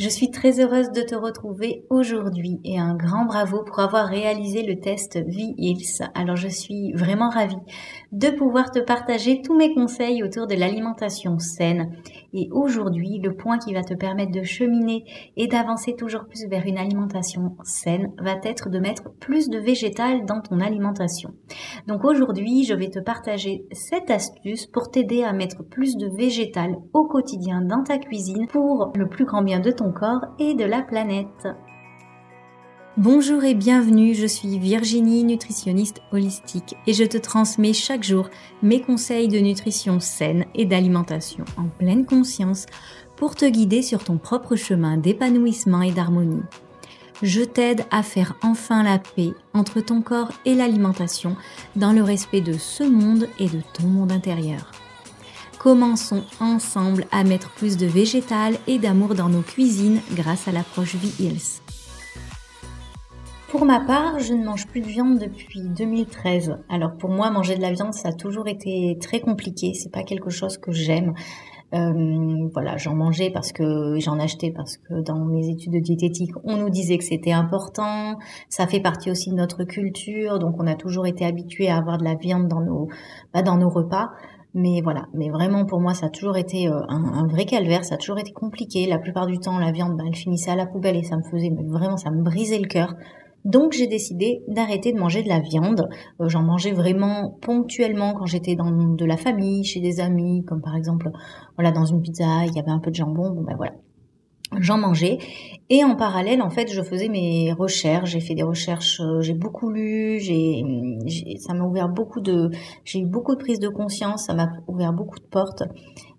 Je 0.00 0.08
suis 0.08 0.30
très 0.30 0.60
heureuse 0.60 0.92
de 0.92 1.02
te 1.02 1.14
retrouver 1.14 1.84
aujourd'hui 1.90 2.58
et 2.64 2.78
un 2.78 2.94
grand 2.94 3.26
bravo 3.26 3.62
pour 3.64 3.80
avoir 3.80 4.06
réalisé 4.06 4.62
le 4.62 4.80
test 4.80 5.18
V-Hills. 5.18 6.08
Alors 6.14 6.36
je 6.36 6.48
suis 6.48 6.94
vraiment 6.94 7.28
ravie 7.28 7.58
de 8.10 8.30
pouvoir 8.30 8.70
te 8.70 8.78
partager 8.78 9.42
tous 9.42 9.54
mes 9.54 9.74
conseils 9.74 10.22
autour 10.22 10.46
de 10.46 10.54
l'alimentation 10.54 11.38
saine. 11.38 11.92
Et 12.32 12.48
aujourd'hui, 12.50 13.20
le 13.22 13.34
point 13.34 13.58
qui 13.58 13.74
va 13.74 13.82
te 13.82 13.92
permettre 13.92 14.32
de 14.32 14.42
cheminer 14.42 15.04
et 15.36 15.48
d'avancer 15.48 15.94
toujours 15.96 16.24
plus 16.24 16.46
vers 16.46 16.64
une 16.64 16.78
alimentation 16.78 17.56
saine 17.62 18.10
va 18.18 18.36
être 18.42 18.70
de 18.70 18.78
mettre 18.78 19.10
plus 19.20 19.50
de 19.50 19.58
végétal 19.58 20.24
dans 20.24 20.40
ton 20.40 20.60
alimentation. 20.60 21.34
Donc 21.88 22.04
aujourd'hui, 22.04 22.64
je 22.64 22.72
vais 22.72 22.88
te 22.88 23.00
partager 23.00 23.66
cette 23.72 24.10
astuce 24.10 24.64
pour 24.64 24.90
t'aider 24.90 25.24
à 25.24 25.34
mettre 25.34 25.62
plus 25.62 25.98
de 25.98 26.08
végétal 26.16 26.76
au 26.94 27.04
quotidien 27.04 27.60
dans 27.60 27.82
ta 27.82 27.98
cuisine 27.98 28.46
pour 28.46 28.92
le 28.94 29.06
plus 29.06 29.26
grand 29.26 29.42
bien 29.42 29.60
de 29.60 29.70
ton 29.70 29.89
corps 29.92 30.26
et 30.38 30.54
de 30.54 30.64
la 30.64 30.82
planète. 30.82 31.48
Bonjour 32.96 33.44
et 33.44 33.54
bienvenue, 33.54 34.14
je 34.14 34.26
suis 34.26 34.58
Virginie, 34.58 35.24
nutritionniste 35.24 36.02
holistique 36.12 36.76
et 36.86 36.92
je 36.92 37.04
te 37.04 37.16
transmets 37.16 37.72
chaque 37.72 38.02
jour 38.02 38.28
mes 38.62 38.82
conseils 38.82 39.28
de 39.28 39.38
nutrition 39.38 40.00
saine 40.00 40.44
et 40.54 40.66
d'alimentation 40.66 41.44
en 41.56 41.68
pleine 41.68 42.04
conscience 42.04 42.66
pour 43.16 43.36
te 43.36 43.44
guider 43.44 43.82
sur 43.82 44.02
ton 44.02 44.18
propre 44.18 44.56
chemin 44.56 44.96
d'épanouissement 44.96 45.82
et 45.82 45.92
d'harmonie. 45.92 46.42
Je 47.22 47.42
t'aide 47.42 47.84
à 47.90 48.02
faire 48.02 48.34
enfin 48.42 48.82
la 48.82 48.98
paix 48.98 49.34
entre 49.54 49.80
ton 49.80 50.02
corps 50.02 50.32
et 50.44 50.54
l'alimentation 50.54 51.36
dans 51.76 51.92
le 51.92 52.02
respect 52.02 52.40
de 52.40 52.54
ce 52.54 52.82
monde 52.82 53.28
et 53.38 53.46
de 53.46 53.60
ton 53.74 53.86
monde 53.86 54.10
intérieur. 54.10 54.72
Commençons 55.60 56.22
ensemble 56.40 57.04
à 57.12 57.22
mettre 57.22 57.50
plus 57.50 57.76
de 57.76 57.84
végétal 57.84 58.54
et 58.66 58.78
d'amour 58.78 59.14
dans 59.14 59.28
nos 59.28 59.42
cuisines 59.42 60.00
grâce 60.14 60.48
à 60.48 60.52
l'approche 60.52 60.94
V-Hills. 60.94 61.60
Pour 63.50 63.66
ma 63.66 63.78
part, 63.80 64.18
je 64.20 64.32
ne 64.32 64.42
mange 64.42 64.66
plus 64.66 64.80
de 64.80 64.86
viande 64.86 65.18
depuis 65.18 65.60
2013. 65.60 66.56
Alors 66.70 66.96
pour 66.96 67.10
moi, 67.10 67.30
manger 67.30 67.56
de 67.56 67.60
la 67.60 67.72
viande, 67.72 67.92
ça 67.92 68.08
a 68.08 68.12
toujours 68.14 68.48
été 68.48 68.96
très 69.02 69.20
compliqué. 69.20 69.74
C'est 69.74 69.92
pas 69.92 70.02
quelque 70.02 70.30
chose 70.30 70.56
que 70.56 70.72
j'aime. 70.72 71.12
Euh, 71.74 72.48
voilà, 72.54 72.78
j'en 72.78 72.94
mangeais 72.94 73.28
parce 73.28 73.52
que 73.52 73.98
j'en 73.98 74.18
achetais 74.18 74.50
parce 74.50 74.78
que 74.78 75.02
dans 75.02 75.26
mes 75.26 75.50
études 75.50 75.74
de 75.74 75.78
diététique, 75.78 76.32
on 76.42 76.56
nous 76.56 76.70
disait 76.70 76.96
que 76.96 77.04
c'était 77.04 77.32
important. 77.32 78.18
Ça 78.48 78.66
fait 78.66 78.80
partie 78.80 79.10
aussi 79.10 79.28
de 79.28 79.34
notre 79.34 79.64
culture, 79.64 80.38
donc 80.38 80.54
on 80.58 80.66
a 80.66 80.74
toujours 80.74 81.06
été 81.06 81.26
habitué 81.26 81.68
à 81.68 81.76
avoir 81.76 81.98
de 81.98 82.04
la 82.04 82.14
viande 82.14 82.48
dans 82.48 82.62
nos, 82.62 82.88
bah, 83.34 83.42
dans 83.42 83.58
nos 83.58 83.68
repas. 83.68 84.08
Mais 84.52 84.80
voilà, 84.82 85.06
mais 85.14 85.30
vraiment 85.30 85.64
pour 85.64 85.80
moi 85.80 85.94
ça 85.94 86.06
a 86.06 86.08
toujours 86.08 86.36
été 86.36 86.68
euh, 86.68 86.80
un, 86.88 87.26
vrai 87.28 87.44
calvaire, 87.44 87.84
ça 87.84 87.94
a 87.94 87.98
toujours 87.98 88.18
été 88.18 88.32
compliqué. 88.32 88.86
La 88.86 88.98
plupart 88.98 89.26
du 89.26 89.38
temps 89.38 89.58
la 89.58 89.70
viande, 89.70 89.96
bah, 89.96 90.04
elle 90.06 90.16
finissait 90.16 90.50
à 90.50 90.56
la 90.56 90.66
poubelle 90.66 90.96
et 90.96 91.04
ça 91.04 91.16
me 91.16 91.22
faisait 91.22 91.52
vraiment 91.68 91.96
ça 91.96 92.10
me 92.10 92.22
brisait 92.22 92.58
le 92.58 92.66
cœur. 92.66 92.94
Donc 93.44 93.72
j'ai 93.72 93.86
décidé 93.86 94.42
d'arrêter 94.48 94.92
de 94.92 94.98
manger 94.98 95.22
de 95.22 95.28
la 95.28 95.38
viande. 95.38 95.88
Euh, 96.20 96.28
j'en 96.28 96.42
mangeais 96.42 96.72
vraiment 96.72 97.38
ponctuellement 97.40 98.12
quand 98.14 98.26
j'étais 98.26 98.56
dans 98.56 98.70
de 98.70 99.04
la 99.04 99.16
famille, 99.16 99.64
chez 99.64 99.80
des 99.80 100.00
amis, 100.00 100.44
comme 100.44 100.62
par 100.62 100.74
exemple 100.74 101.10
voilà 101.56 101.70
dans 101.70 101.84
une 101.84 102.02
pizza, 102.02 102.44
il 102.44 102.54
y 102.54 102.58
avait 102.58 102.72
un 102.72 102.80
peu 102.80 102.90
de 102.90 102.96
jambon. 102.96 103.30
Bon 103.30 103.42
ben 103.42 103.54
voilà, 103.56 103.72
j'en 104.58 104.78
mangeais 104.78 105.18
et 105.68 105.84
en 105.84 105.94
parallèle 105.94 106.42
en 106.42 106.50
fait 106.50 106.70
je 106.72 106.82
faisais 106.82 107.08
mes 107.08 107.52
recherches 107.52 108.10
j'ai 108.10 108.20
fait 108.20 108.34
des 108.34 108.42
recherches 108.42 109.00
euh, 109.00 109.20
j'ai 109.20 109.34
beaucoup 109.34 109.70
lu 109.70 110.18
j'ai 110.18 110.64
ça 111.38 111.54
m'a 111.54 111.64
ouvert 111.64 111.88
beaucoup 111.88 112.20
de 112.20 112.50
j'ai 112.84 112.98
eu 112.98 113.06
beaucoup 113.06 113.34
de 113.34 113.40
prise 113.40 113.60
de 113.60 113.68
conscience 113.68 114.24
ça 114.24 114.34
m'a 114.34 114.50
ouvert 114.66 114.92
beaucoup 114.92 115.18
de 115.18 115.24
portes 115.24 115.62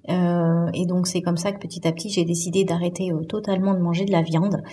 euh, 0.09 0.67
et 0.73 0.85
donc 0.85 1.05
c'est 1.05 1.21
comme 1.21 1.37
ça 1.37 1.51
que 1.51 1.59
petit 1.59 1.85
à 1.85 1.91
petit 1.91 2.09
j'ai 2.09 2.23
décidé 2.23 2.63
d'arrêter 2.63 3.11
euh, 3.11 3.23
totalement 3.23 3.73
de 3.73 3.79
manger 3.79 4.05
de 4.05 4.11
la 4.11 4.21
viande. 4.21 4.63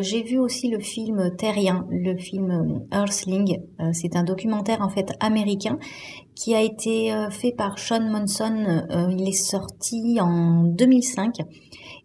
j'ai 0.00 0.22
vu 0.22 0.38
aussi 0.38 0.70
le 0.70 0.78
film 0.78 1.34
Terrien, 1.36 1.86
le 1.90 2.16
film 2.16 2.84
Earthling. 2.92 3.58
c'est 3.92 4.16
un 4.16 4.22
documentaire 4.22 4.80
en 4.80 4.88
fait 4.88 5.12
américain 5.20 5.78
qui 6.34 6.54
a 6.54 6.62
été 6.62 7.12
fait 7.30 7.52
par 7.52 7.78
Sean 7.78 8.08
Monson. 8.08 8.84
il 9.10 9.28
est 9.28 9.32
sorti 9.32 10.18
en 10.20 10.62
2005 10.64 11.40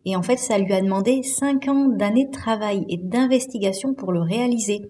et 0.08 0.16
en 0.16 0.24
fait, 0.24 0.38
ça 0.38 0.58
lui 0.58 0.72
a 0.72 0.80
demandé 0.80 1.22
5 1.22 1.68
ans 1.68 1.90
d'années 1.90 2.28
de 2.28 2.32
travail 2.32 2.86
et 2.88 2.96
d'investigation 2.96 3.94
pour 3.94 4.14
le 4.14 4.22
réaliser. 4.22 4.88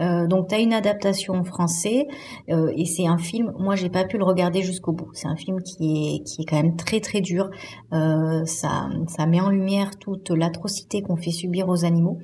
Euh, 0.00 0.26
donc 0.26 0.48
tu 0.48 0.54
as 0.54 0.60
une 0.60 0.72
adaptation 0.72 1.34
en 1.34 1.44
français 1.44 2.06
euh, 2.48 2.72
et 2.74 2.86
c'est 2.86 3.06
un 3.06 3.18
film, 3.18 3.52
moi 3.58 3.74
j'ai 3.74 3.90
pas 3.90 4.04
pu 4.04 4.16
le 4.16 4.24
regarder 4.24 4.62
jusqu'au 4.62 4.92
bout. 4.92 5.10
C'est 5.12 5.28
un 5.28 5.36
film 5.36 5.62
qui 5.62 6.16
est, 6.16 6.22
qui 6.24 6.42
est 6.42 6.44
quand 6.46 6.56
même 6.56 6.76
très 6.76 7.00
très 7.00 7.20
dur. 7.20 7.50
Euh, 7.92 8.46
ça, 8.46 8.88
ça 9.06 9.26
met 9.26 9.42
en 9.42 9.50
lumière 9.50 9.98
toute 9.98 10.30
l'atrocité 10.30 11.02
qu'on 11.02 11.16
fait 11.16 11.30
subir 11.30 11.68
aux 11.68 11.84
animaux. 11.84 12.18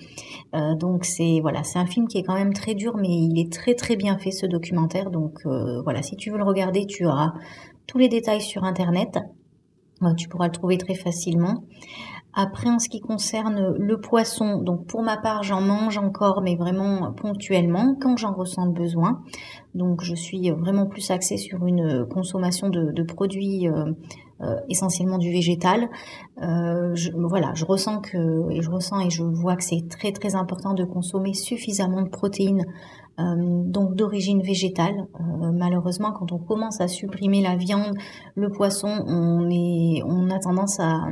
Donc 0.79 1.05
c'est 1.05 1.41
voilà, 1.43 1.63
c'est 1.63 1.79
un 1.79 1.87
film 1.87 2.09
qui 2.09 2.17
est 2.17 2.23
quand 2.23 2.35
même 2.35 2.55
très 2.55 2.75
dur, 2.75 2.97
mais 2.97 3.11
il 3.11 3.39
est 3.39 3.53
très 3.53 3.75
très 3.75 3.97
bien 3.97 4.17
fait 4.17 4.31
ce 4.31 4.47
documentaire. 4.47 5.11
Donc 5.11 5.41
voilà, 5.85 6.03
si 6.03 6.17
tu 6.17 6.31
veux 6.31 6.39
le 6.39 6.45
regarder, 6.45 6.87
tu 6.87 7.05
auras 7.05 7.35
tous 7.87 7.99
les 7.99 8.09
détails 8.09 8.41
sur 8.41 8.65
internet. 8.65 9.19
tu 10.17 10.29
pourras 10.29 10.47
le 10.47 10.53
trouver 10.53 10.79
très 10.79 10.95
facilement. 10.95 11.65
Après, 12.33 12.71
en 12.71 12.79
ce 12.79 12.89
qui 12.89 13.01
concerne 13.01 13.75
le 13.77 14.01
poisson, 14.01 14.59
donc 14.59 14.87
pour 14.87 15.03
ma 15.03 15.17
part, 15.17 15.43
j'en 15.43 15.61
mange 15.61 15.99
encore, 15.99 16.43
mais 16.43 16.55
vraiment 16.55 17.13
ponctuellement, 17.13 17.97
quand 18.01 18.17
j'en 18.17 18.33
ressens 18.33 18.67
le 18.67 18.73
besoin. 18.73 19.23
Donc, 19.75 20.03
je 20.03 20.15
suis 20.15 20.51
vraiment 20.51 20.87
plus 20.87 21.11
axée 21.11 21.37
sur 21.37 21.67
une 21.67 22.07
consommation 22.07 22.69
de, 22.69 23.03
produits 23.03 23.69
euh, 23.69 23.93
euh, 24.43 24.57
essentiellement 24.69 25.19
du 25.19 25.31
végétal. 25.33 25.89
Euh, 26.41 26.95
je, 26.95 27.11
voilà, 27.17 27.53
je 27.55 27.65
ressens 27.65 28.01
que, 28.01 28.51
et 28.51 28.63
je 28.63 28.71
ressens 28.71 29.01
et 29.01 29.11
je 29.11 29.25
vois 29.25 29.57
que 29.57 29.65
c'est 29.65 29.89
très 29.89 30.13
très 30.13 30.37
important 30.37 30.75
de 30.75 30.85
consommer 30.85 31.35
suffisamment 31.35 32.03
de 32.03 32.09
protéines 32.09 32.65
donc 33.67 33.97
d'origine 33.97 34.41
végétale. 34.41 35.07
malheureusement, 35.53 36.11
quand 36.11 36.33
on 36.33 36.39
commence 36.39 36.81
à 36.81 36.89
supprimer 36.89 37.43
la 37.43 37.55
viande, 37.55 37.95
le 38.35 38.51
poisson, 38.51 38.89
on, 38.89 39.51
est, 39.51 40.03
on 40.07 40.31
a 40.31 40.39
tendance 40.39 40.81
à, 40.81 41.03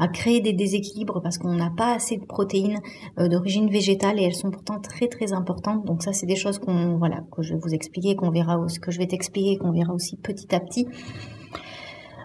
à 0.00 0.08
créer 0.08 0.40
des 0.40 0.52
déséquilibres 0.52 1.20
parce 1.22 1.38
qu'on 1.38 1.54
n'a 1.54 1.70
pas 1.70 1.94
assez 1.94 2.16
de 2.16 2.24
protéines 2.24 2.78
euh, 3.18 3.28
d'origine 3.28 3.70
végétale 3.70 4.18
et 4.18 4.24
elles 4.24 4.34
sont 4.34 4.50
pourtant 4.50 4.80
très 4.80 5.06
très 5.06 5.32
importantes. 5.32 5.84
Donc 5.84 6.02
ça, 6.02 6.12
c'est 6.12 6.26
des 6.26 6.36
choses 6.36 6.58
qu'on 6.58 6.96
voilà 6.96 7.22
que 7.30 7.42
je 7.42 7.54
vais 7.54 7.60
vous 7.60 7.74
expliquer, 7.74 8.16
qu'on 8.16 8.30
verra, 8.30 8.66
ce 8.68 8.80
que 8.80 8.90
je 8.90 8.98
vais 8.98 9.06
t'expliquer, 9.06 9.58
qu'on 9.58 9.70
verra 9.70 9.92
aussi 9.92 10.16
petit 10.16 10.52
à 10.54 10.60
petit. 10.60 10.88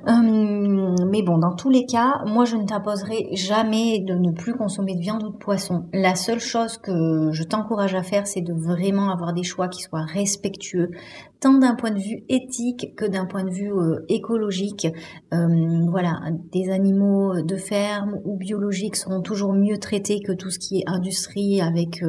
Euh, 0.07 0.95
mais 1.09 1.23
bon, 1.23 1.37
dans 1.37 1.55
tous 1.55 1.69
les 1.69 1.85
cas, 1.85 2.21
moi 2.25 2.45
je 2.45 2.55
ne 2.55 2.65
t'imposerai 2.65 3.29
jamais 3.33 3.99
de 3.99 4.13
ne 4.13 4.31
plus 4.31 4.53
consommer 4.53 4.95
de 4.95 5.01
viande 5.01 5.23
ou 5.23 5.29
de 5.29 5.37
poisson. 5.37 5.85
La 5.93 6.15
seule 6.15 6.39
chose 6.39 6.77
que 6.77 7.31
je 7.31 7.43
t'encourage 7.43 7.95
à 7.95 8.03
faire, 8.03 8.27
c'est 8.27 8.41
de 8.41 8.53
vraiment 8.53 9.09
avoir 9.09 9.33
des 9.33 9.43
choix 9.43 9.67
qui 9.67 9.81
soient 9.81 10.05
respectueux, 10.05 10.91
tant 11.39 11.57
d'un 11.57 11.75
point 11.75 11.91
de 11.91 11.99
vue 11.99 12.23
éthique 12.29 12.95
que 12.95 13.05
d'un 13.05 13.25
point 13.25 13.43
de 13.43 13.49
vue 13.49 13.73
euh, 13.73 14.05
écologique. 14.09 14.87
Euh, 15.33 15.85
voilà, 15.89 16.19
des 16.51 16.69
animaux 16.69 17.41
de 17.41 17.55
ferme 17.55 18.19
ou 18.25 18.37
biologiques 18.37 18.95
seront 18.95 19.21
toujours 19.21 19.53
mieux 19.53 19.77
traités 19.77 20.19
que 20.19 20.33
tout 20.33 20.51
ce 20.51 20.59
qui 20.59 20.79
est 20.79 20.83
industrie 20.87 21.61
avec 21.61 22.03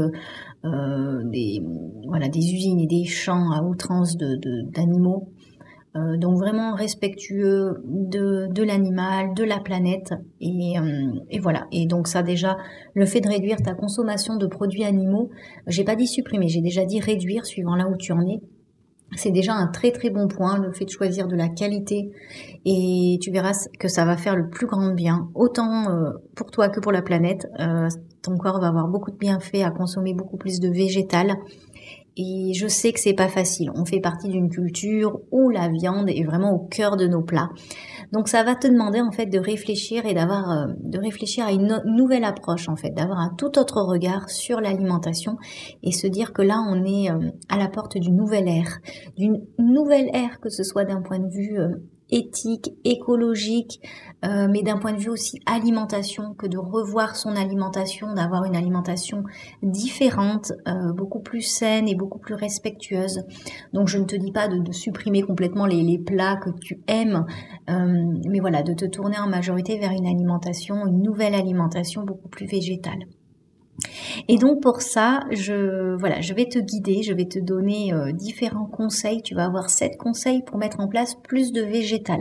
des, 0.64 1.62
voilà, 2.08 2.28
des 2.28 2.52
usines 2.52 2.80
et 2.80 2.88
des 2.88 3.04
champs 3.04 3.52
à 3.52 3.62
outrance 3.62 4.16
d'animaux. 4.16 5.28
Euh, 5.96 6.16
donc 6.16 6.36
vraiment 6.38 6.74
respectueux 6.74 7.82
de, 7.84 8.62
l'animal, 8.62 9.34
de 9.34 9.44
la 9.44 9.60
planète. 9.60 10.12
Euh, 10.12 11.20
et, 11.30 11.38
voilà. 11.38 11.66
Et 11.72 11.86
donc 11.86 12.08
ça 12.08 12.22
déjà, 12.22 12.56
le 12.94 13.06
fait 13.06 13.20
de 13.20 13.28
réduire 13.28 13.58
ta 13.62 13.74
consommation 13.74 14.36
de 14.36 14.46
produits 14.46 14.84
animaux, 14.84 15.30
j'ai 15.66 15.84
pas 15.84 15.96
dit 15.96 16.06
supprimer, 16.06 16.48
j'ai 16.48 16.60
déjà 16.60 16.84
dit 16.84 17.00
réduire 17.00 17.46
suivant 17.46 17.76
là 17.76 17.88
où 17.88 17.96
tu 17.96 18.12
en 18.12 18.20
es. 18.26 18.40
C'est 19.14 19.30
déjà 19.30 19.54
un 19.54 19.68
très 19.68 19.92
très 19.92 20.10
bon 20.10 20.26
point, 20.26 20.58
le 20.58 20.72
fait 20.72 20.84
de 20.84 20.90
choisir 20.90 21.28
de 21.28 21.36
la 21.36 21.48
qualité 21.48 22.10
et 22.64 23.18
tu 23.22 23.30
verras 23.30 23.52
que 23.78 23.86
ça 23.86 24.04
va 24.04 24.16
faire 24.16 24.34
le 24.34 24.50
plus 24.50 24.66
grand 24.66 24.92
bien, 24.92 25.28
autant 25.34 25.88
euh, 25.88 26.10
pour 26.34 26.50
toi 26.50 26.68
que 26.68 26.80
pour 26.80 26.90
la 26.90 27.02
planète. 27.02 27.46
ton 28.22 28.36
corps 28.36 28.60
va 28.60 28.66
avoir 28.66 28.88
beaucoup 28.88 29.12
de 29.12 29.16
bienfaits 29.16 29.62
à 29.64 29.70
consommer 29.70 30.12
beaucoup 30.12 30.36
plus 30.36 30.58
de 30.58 30.68
végétal 30.68 31.36
et 32.16 32.52
je 32.54 32.66
sais 32.66 32.92
que 32.92 33.00
c'est 33.00 33.14
pas 33.14 33.28
facile. 33.28 33.70
On 33.74 33.84
fait 33.84 34.00
partie 34.00 34.28
d'une 34.28 34.48
culture 34.48 35.20
où 35.30 35.50
la 35.50 35.68
viande 35.68 36.08
est 36.08 36.24
vraiment 36.24 36.52
au 36.52 36.58
cœur 36.58 36.96
de 36.96 37.06
nos 37.06 37.22
plats. 37.22 37.50
Donc 38.12 38.28
ça 38.28 38.42
va 38.42 38.54
te 38.54 38.66
demander 38.66 39.00
en 39.00 39.10
fait 39.10 39.26
de 39.26 39.38
réfléchir 39.38 40.06
et 40.06 40.14
d'avoir 40.14 40.50
euh, 40.50 40.66
de 40.80 40.98
réfléchir 40.98 41.44
à 41.46 41.52
une 41.52 41.82
nouvelle 41.84 42.24
approche 42.24 42.68
en 42.68 42.76
fait, 42.76 42.90
d'avoir 42.90 43.18
un 43.18 43.34
tout 43.36 43.58
autre 43.58 43.82
regard 43.82 44.30
sur 44.30 44.60
l'alimentation 44.60 45.36
et 45.82 45.92
se 45.92 46.06
dire 46.06 46.32
que 46.32 46.42
là 46.42 46.62
on 46.68 46.84
est 46.84 47.10
euh, 47.10 47.30
à 47.48 47.58
la 47.58 47.68
porte 47.68 47.98
d'une 47.98 48.16
nouvelle 48.16 48.48
ère, 48.48 48.78
d'une 49.16 49.42
nouvelle 49.58 50.08
ère 50.14 50.40
que 50.40 50.48
ce 50.48 50.62
soit 50.62 50.84
d'un 50.84 51.02
point 51.02 51.18
de 51.18 51.28
vue 51.28 51.58
euh, 51.58 51.68
éthique, 52.10 52.70
écologique, 52.84 53.80
euh, 54.24 54.48
mais 54.50 54.62
d'un 54.62 54.78
point 54.78 54.92
de 54.92 54.98
vue 54.98 55.10
aussi 55.10 55.40
alimentation, 55.46 56.34
que 56.34 56.46
de 56.46 56.58
revoir 56.58 57.16
son 57.16 57.36
alimentation, 57.36 58.14
d'avoir 58.14 58.44
une 58.44 58.56
alimentation 58.56 59.24
différente, 59.62 60.52
euh, 60.68 60.92
beaucoup 60.92 61.20
plus 61.20 61.42
saine 61.42 61.88
et 61.88 61.94
beaucoup 61.94 62.18
plus 62.18 62.34
respectueuse. 62.34 63.22
Donc 63.72 63.88
je 63.88 63.98
ne 63.98 64.04
te 64.04 64.16
dis 64.16 64.32
pas 64.32 64.48
de, 64.48 64.72
supprimer 64.72 65.22
complètement 65.22 65.66
les, 65.66 65.98
plats 65.98 66.36
que 66.36 66.50
tu 66.60 66.80
aimes, 66.88 67.24
euh, 67.70 68.04
mais 68.28 68.40
voilà, 68.40 68.62
de 68.62 68.74
te 68.74 68.84
tourner 68.84 69.18
en 69.18 69.28
majorité 69.28 69.78
vers 69.78 69.92
une 69.92 70.06
alimentation, 70.06 70.86
une 70.86 71.02
nouvelle 71.02 71.34
alimentation 71.34 72.02
beaucoup 72.04 72.28
plus 72.28 72.46
végétale. 72.46 73.06
Et 74.28 74.36
donc 74.36 74.62
pour 74.62 74.82
ça, 74.82 75.20
je 75.30 75.96
voilà, 75.96 76.20
je 76.20 76.34
vais 76.34 76.46
te 76.46 76.58
guider, 76.58 77.02
je 77.02 77.12
vais 77.12 77.26
te 77.26 77.38
donner 77.38 77.92
euh, 77.92 78.12
différents 78.12 78.66
conseils. 78.66 79.22
Tu 79.22 79.34
vas 79.34 79.44
avoir 79.44 79.70
sept 79.70 79.96
conseils 79.96 80.42
pour 80.42 80.58
mettre 80.58 80.80
en 80.80 80.88
place 80.88 81.14
plus 81.14 81.52
de 81.52 81.62
végétal. 81.62 82.20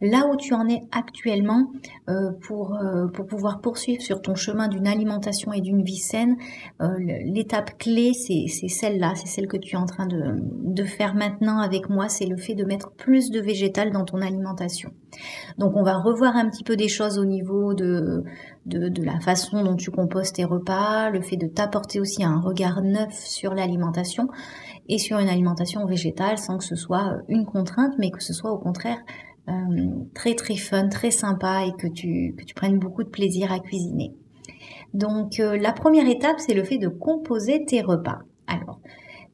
Là 0.00 0.26
où 0.30 0.36
tu 0.36 0.54
en 0.54 0.68
es 0.68 0.82
actuellement, 0.92 1.70
euh, 2.08 2.32
pour 2.42 2.74
euh, 2.74 3.06
pour 3.08 3.26
pouvoir 3.26 3.60
poursuivre 3.60 4.02
sur 4.02 4.22
ton 4.22 4.34
chemin 4.34 4.68
d'une 4.68 4.86
alimentation 4.86 5.52
et 5.52 5.60
d'une 5.60 5.82
vie 5.82 5.96
saine, 5.96 6.36
l'étape 7.24 7.78
clé 7.78 8.12
c'est 8.12 8.46
c'est 8.48 8.68
celle-là, 8.68 9.12
c'est 9.16 9.28
celle 9.28 9.48
que 9.48 9.56
tu 9.56 9.74
es 9.74 9.78
en 9.78 9.86
train 9.86 10.06
de 10.06 10.40
de 10.40 10.84
faire 10.84 11.14
maintenant 11.14 11.60
avec 11.60 11.88
moi, 11.88 12.08
c'est 12.08 12.26
le 12.26 12.36
fait 12.36 12.54
de 12.54 12.64
mettre 12.64 12.90
plus 12.92 13.30
de 13.30 13.40
végétal 13.40 13.90
dans 13.92 14.04
ton 14.04 14.20
alimentation. 14.20 14.90
Donc 15.58 15.72
on 15.76 15.82
va 15.82 15.98
revoir 15.98 16.36
un 16.36 16.48
petit 16.48 16.64
peu 16.64 16.76
des 16.76 16.88
choses 16.88 17.18
au 17.18 17.24
niveau 17.24 17.74
de 17.74 18.24
de, 18.66 18.88
de 18.88 19.02
la 19.04 19.20
façon 19.20 19.62
dont 19.62 19.76
tu 19.76 19.90
composes 19.90 20.32
tes 20.32 20.44
repas, 20.44 21.10
le 21.10 21.22
de 21.34 21.48
t'apporter 21.48 21.98
aussi 21.98 22.22
un 22.22 22.38
regard 22.38 22.80
neuf 22.82 23.12
sur 23.12 23.54
l'alimentation 23.54 24.28
et 24.88 24.98
sur 24.98 25.18
une 25.18 25.28
alimentation 25.28 25.84
végétale 25.84 26.38
sans 26.38 26.58
que 26.58 26.64
ce 26.64 26.76
soit 26.76 27.12
euh, 27.12 27.22
une 27.28 27.44
contrainte, 27.44 27.94
mais 27.98 28.10
que 28.10 28.22
ce 28.22 28.32
soit 28.32 28.52
au 28.52 28.58
contraire 28.58 28.98
euh, 29.48 29.52
très 30.14 30.34
très 30.34 30.56
fun, 30.56 30.88
très 30.88 31.10
sympa 31.10 31.64
et 31.66 31.72
que 31.72 31.88
tu, 31.88 32.34
que 32.38 32.44
tu 32.44 32.54
prennes 32.54 32.78
beaucoup 32.78 33.02
de 33.02 33.08
plaisir 33.08 33.52
à 33.52 33.58
cuisiner. 33.58 34.14
Donc 34.94 35.40
euh, 35.40 35.56
la 35.56 35.72
première 35.72 36.08
étape, 36.08 36.38
c'est 36.38 36.54
le 36.54 36.64
fait 36.64 36.78
de 36.78 36.88
composer 36.88 37.64
tes 37.64 37.80
repas. 37.80 38.20
Alors, 38.46 38.80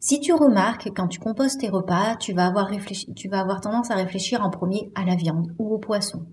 si 0.01 0.19
tu 0.19 0.33
remarques, 0.33 0.91
quand 0.97 1.07
tu 1.07 1.21
composes 1.21 1.59
tes 1.59 1.69
repas, 1.69 2.17
tu 2.17 2.33
vas 2.33 2.47
avoir 2.47 2.67
réfléchi, 2.67 3.13
tu 3.15 3.29
vas 3.29 3.41
avoir 3.41 3.61
tendance 3.61 3.91
à 3.91 3.95
réfléchir 3.95 4.43
en 4.43 4.51
premier 4.51 4.91
à 4.97 5.05
la 5.05 5.15
viande 5.15 5.53
ou 5.59 5.73
au 5.73 5.79
poisson. 5.79 6.25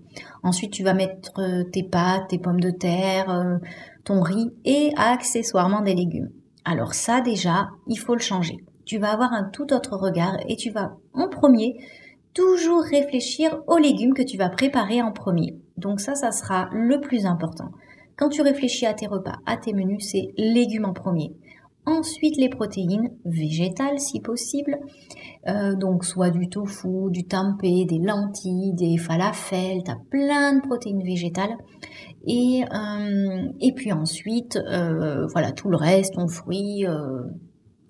Ensuite, 0.42 0.72
tu 0.72 0.82
vas 0.82 0.92
mettre 0.92 1.40
tes 1.70 1.84
pâtes, 1.84 2.28
tes 2.30 2.38
pommes 2.38 2.58
de 2.58 2.70
terre, 2.70 3.60
ton 4.04 4.20
riz 4.20 4.50
et 4.64 4.92
accessoirement 4.96 5.82
des 5.82 5.94
légumes. 5.94 6.30
Alors 6.64 6.94
ça, 6.94 7.20
déjà, 7.20 7.68
il 7.86 7.96
faut 7.96 8.14
le 8.14 8.20
changer. 8.20 8.58
Tu 8.84 8.98
vas 8.98 9.12
avoir 9.12 9.32
un 9.32 9.44
tout 9.44 9.72
autre 9.72 9.96
regard 9.96 10.36
et 10.48 10.56
tu 10.56 10.70
vas, 10.70 10.96
en 11.14 11.28
premier, 11.28 11.76
toujours 12.34 12.82
réfléchir 12.82 13.60
aux 13.66 13.78
légumes 13.78 14.14
que 14.14 14.22
tu 14.22 14.36
vas 14.36 14.48
préparer 14.48 15.02
en 15.02 15.12
premier. 15.12 15.56
Donc 15.76 16.00
ça, 16.00 16.14
ça 16.14 16.32
sera 16.32 16.68
le 16.72 17.00
plus 17.00 17.26
important. 17.26 17.70
Quand 18.16 18.28
tu 18.28 18.42
réfléchis 18.42 18.86
à 18.86 18.94
tes 18.94 19.06
repas, 19.06 19.38
à 19.46 19.56
tes 19.56 19.72
menus, 19.72 20.10
c'est 20.10 20.28
légumes 20.36 20.84
en 20.84 20.92
premier. 20.92 21.32
Ensuite, 21.86 22.36
les 22.36 22.48
protéines 22.48 23.10
végétales 23.24 23.98
si 23.98 24.20
possible, 24.20 24.78
euh, 25.48 25.74
donc 25.74 26.04
soit 26.04 26.30
du 26.30 26.48
tofu, 26.48 27.10
du 27.10 27.24
tempeh, 27.24 27.86
des 27.86 27.98
lentilles, 27.98 28.74
des 28.74 28.98
falafels, 28.98 29.82
tu 29.84 29.90
as 29.90 29.96
plein 30.10 30.56
de 30.56 30.60
protéines 30.60 31.02
végétales. 31.02 31.56
Et, 32.26 32.62
euh, 32.74 33.72
puis 33.74 33.92
ensuite, 33.92 34.56
euh, 34.56 35.26
voilà, 35.28 35.52
tout 35.52 35.70
le 35.70 35.76
reste, 35.76 36.14
ton 36.14 36.28
fruit, 36.28 36.84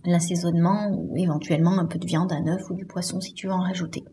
l'assaisonnement 0.05 0.91
ou 0.93 1.17
éventuellement 1.17 1.79
un 1.79 1.87
peu 1.87 1.99
de 1.99 2.07
viande, 2.07 2.33
un 2.33 2.47
œuf 2.47 2.71
ou 2.71 2.75
du 2.75 2.87
poisson 2.87 3.21
si 3.21 3.35
tu 3.35 3.47
veux 3.47 3.53
en 3.53 3.61
rajouter. 3.61 4.05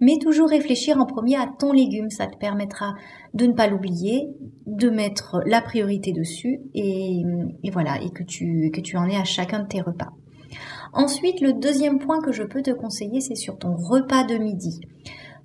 Mais 0.00 0.18
toujours 0.18 0.48
réfléchir 0.48 0.98
en 0.98 1.06
premier 1.06 1.36
à 1.36 1.46
ton 1.58 1.72
légume, 1.72 2.10
ça 2.10 2.26
te 2.26 2.36
permettra 2.36 2.94
de 3.34 3.46
ne 3.46 3.52
pas 3.52 3.66
l'oublier, 3.66 4.28
de 4.66 4.90
mettre 4.90 5.40
la 5.46 5.62
priorité 5.62 6.12
dessus 6.12 6.60
et, 6.74 7.22
voilà, 7.72 8.00
et 8.02 8.10
que 8.10 8.22
tu, 8.22 8.70
que 8.72 8.80
tu 8.80 8.96
en 8.96 9.06
aies 9.06 9.16
à 9.16 9.24
chacun 9.24 9.60
de 9.60 9.68
tes 9.68 9.80
repas. 9.80 10.12
Ensuite, 10.92 11.40
le 11.40 11.54
deuxième 11.54 11.98
point 11.98 12.20
que 12.20 12.32
je 12.32 12.42
peux 12.42 12.62
te 12.62 12.70
conseiller, 12.70 13.20
c'est 13.20 13.34
sur 13.34 13.58
ton 13.58 13.74
repas 13.74 14.24
de 14.24 14.36
midi. 14.36 14.80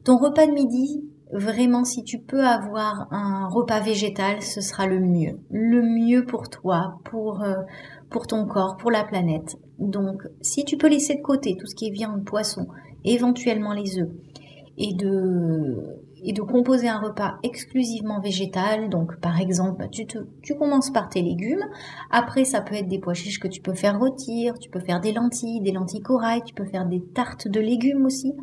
Ton 0.03 0.17
repas 0.17 0.45
de 0.45 0.51
midi, 0.51 1.05
vraiment, 1.31 1.85
si 1.85 2.03
tu 2.03 2.19
peux 2.19 2.45
avoir 2.45 3.07
un 3.11 3.47
repas 3.47 3.79
végétal, 3.79 4.41
ce 4.41 4.61
sera 4.61 4.87
le 4.87 4.99
mieux. 4.99 5.39
Le 5.49 5.81
mieux 5.81 6.25
pour 6.25 6.49
toi, 6.49 6.99
pour, 7.05 7.43
euh, 7.43 7.55
pour 8.09 8.27
ton 8.27 8.45
corps, 8.45 8.77
pour 8.77 8.91
la 8.91 9.03
planète. 9.03 9.57
Donc, 9.79 10.23
si 10.41 10.65
tu 10.65 10.77
peux 10.77 10.87
laisser 10.87 11.15
de 11.15 11.21
côté 11.21 11.55
tout 11.57 11.67
ce 11.67 11.75
qui 11.75 11.87
est 11.87 11.91
viande, 11.91 12.23
poisson, 12.25 12.67
éventuellement 13.03 13.73
les 13.73 13.99
œufs, 13.99 14.09
et 14.77 14.93
de, 14.93 15.99
et 16.23 16.33
de 16.33 16.41
composer 16.41 16.87
un 16.87 16.99
repas 16.99 17.37
exclusivement 17.43 18.19
végétal. 18.19 18.89
Donc, 18.89 19.19
par 19.19 19.41
exemple, 19.41 19.87
tu, 19.91 20.05
tu 20.05 20.55
commences 20.55 20.91
par 20.91 21.09
tes 21.09 21.21
légumes. 21.21 21.65
Après, 22.11 22.45
ça 22.45 22.61
peut 22.61 22.75
être 22.75 22.87
des 22.87 22.99
pois 22.99 23.15
chiches 23.15 23.39
que 23.39 23.47
tu 23.47 23.61
peux 23.61 23.73
faire 23.73 23.99
rôtir. 23.99 24.57
Tu 24.59 24.69
peux 24.69 24.79
faire 24.79 25.01
des 25.01 25.13
lentilles, 25.13 25.61
des 25.61 25.71
lentilles 25.71 26.01
corail. 26.01 26.41
Tu 26.45 26.53
peux 26.53 26.65
faire 26.65 26.85
des 26.85 27.01
tartes 27.01 27.47
de 27.47 27.59
légumes 27.59 28.05
aussi. 28.05 28.33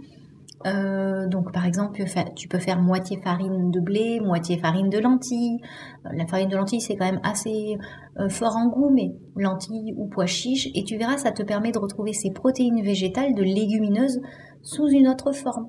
Euh, 0.66 1.26
donc 1.26 1.52
par 1.52 1.66
exemple, 1.66 2.02
tu 2.36 2.48
peux 2.48 2.58
faire 2.58 2.80
moitié 2.80 3.18
farine 3.18 3.70
de 3.70 3.80
blé, 3.80 4.20
moitié 4.20 4.58
farine 4.58 4.88
de 4.88 4.98
lentilles. 4.98 5.60
Euh, 6.06 6.10
la 6.14 6.26
farine 6.26 6.48
de 6.48 6.56
lentilles, 6.56 6.80
c'est 6.80 6.96
quand 6.96 7.04
même 7.04 7.20
assez 7.22 7.76
euh, 8.18 8.28
fort 8.28 8.56
en 8.56 8.68
goût, 8.68 8.90
mais 8.90 9.14
lentilles 9.36 9.94
ou 9.96 10.06
pois 10.06 10.26
chiches. 10.26 10.68
Et 10.74 10.84
tu 10.84 10.96
verras, 10.96 11.18
ça 11.18 11.32
te 11.32 11.42
permet 11.42 11.72
de 11.72 11.78
retrouver 11.78 12.12
ces 12.12 12.30
protéines 12.30 12.82
végétales 12.82 13.34
de 13.34 13.42
légumineuses 13.42 14.20
sous 14.62 14.88
une 14.88 15.08
autre 15.08 15.32
forme 15.32 15.68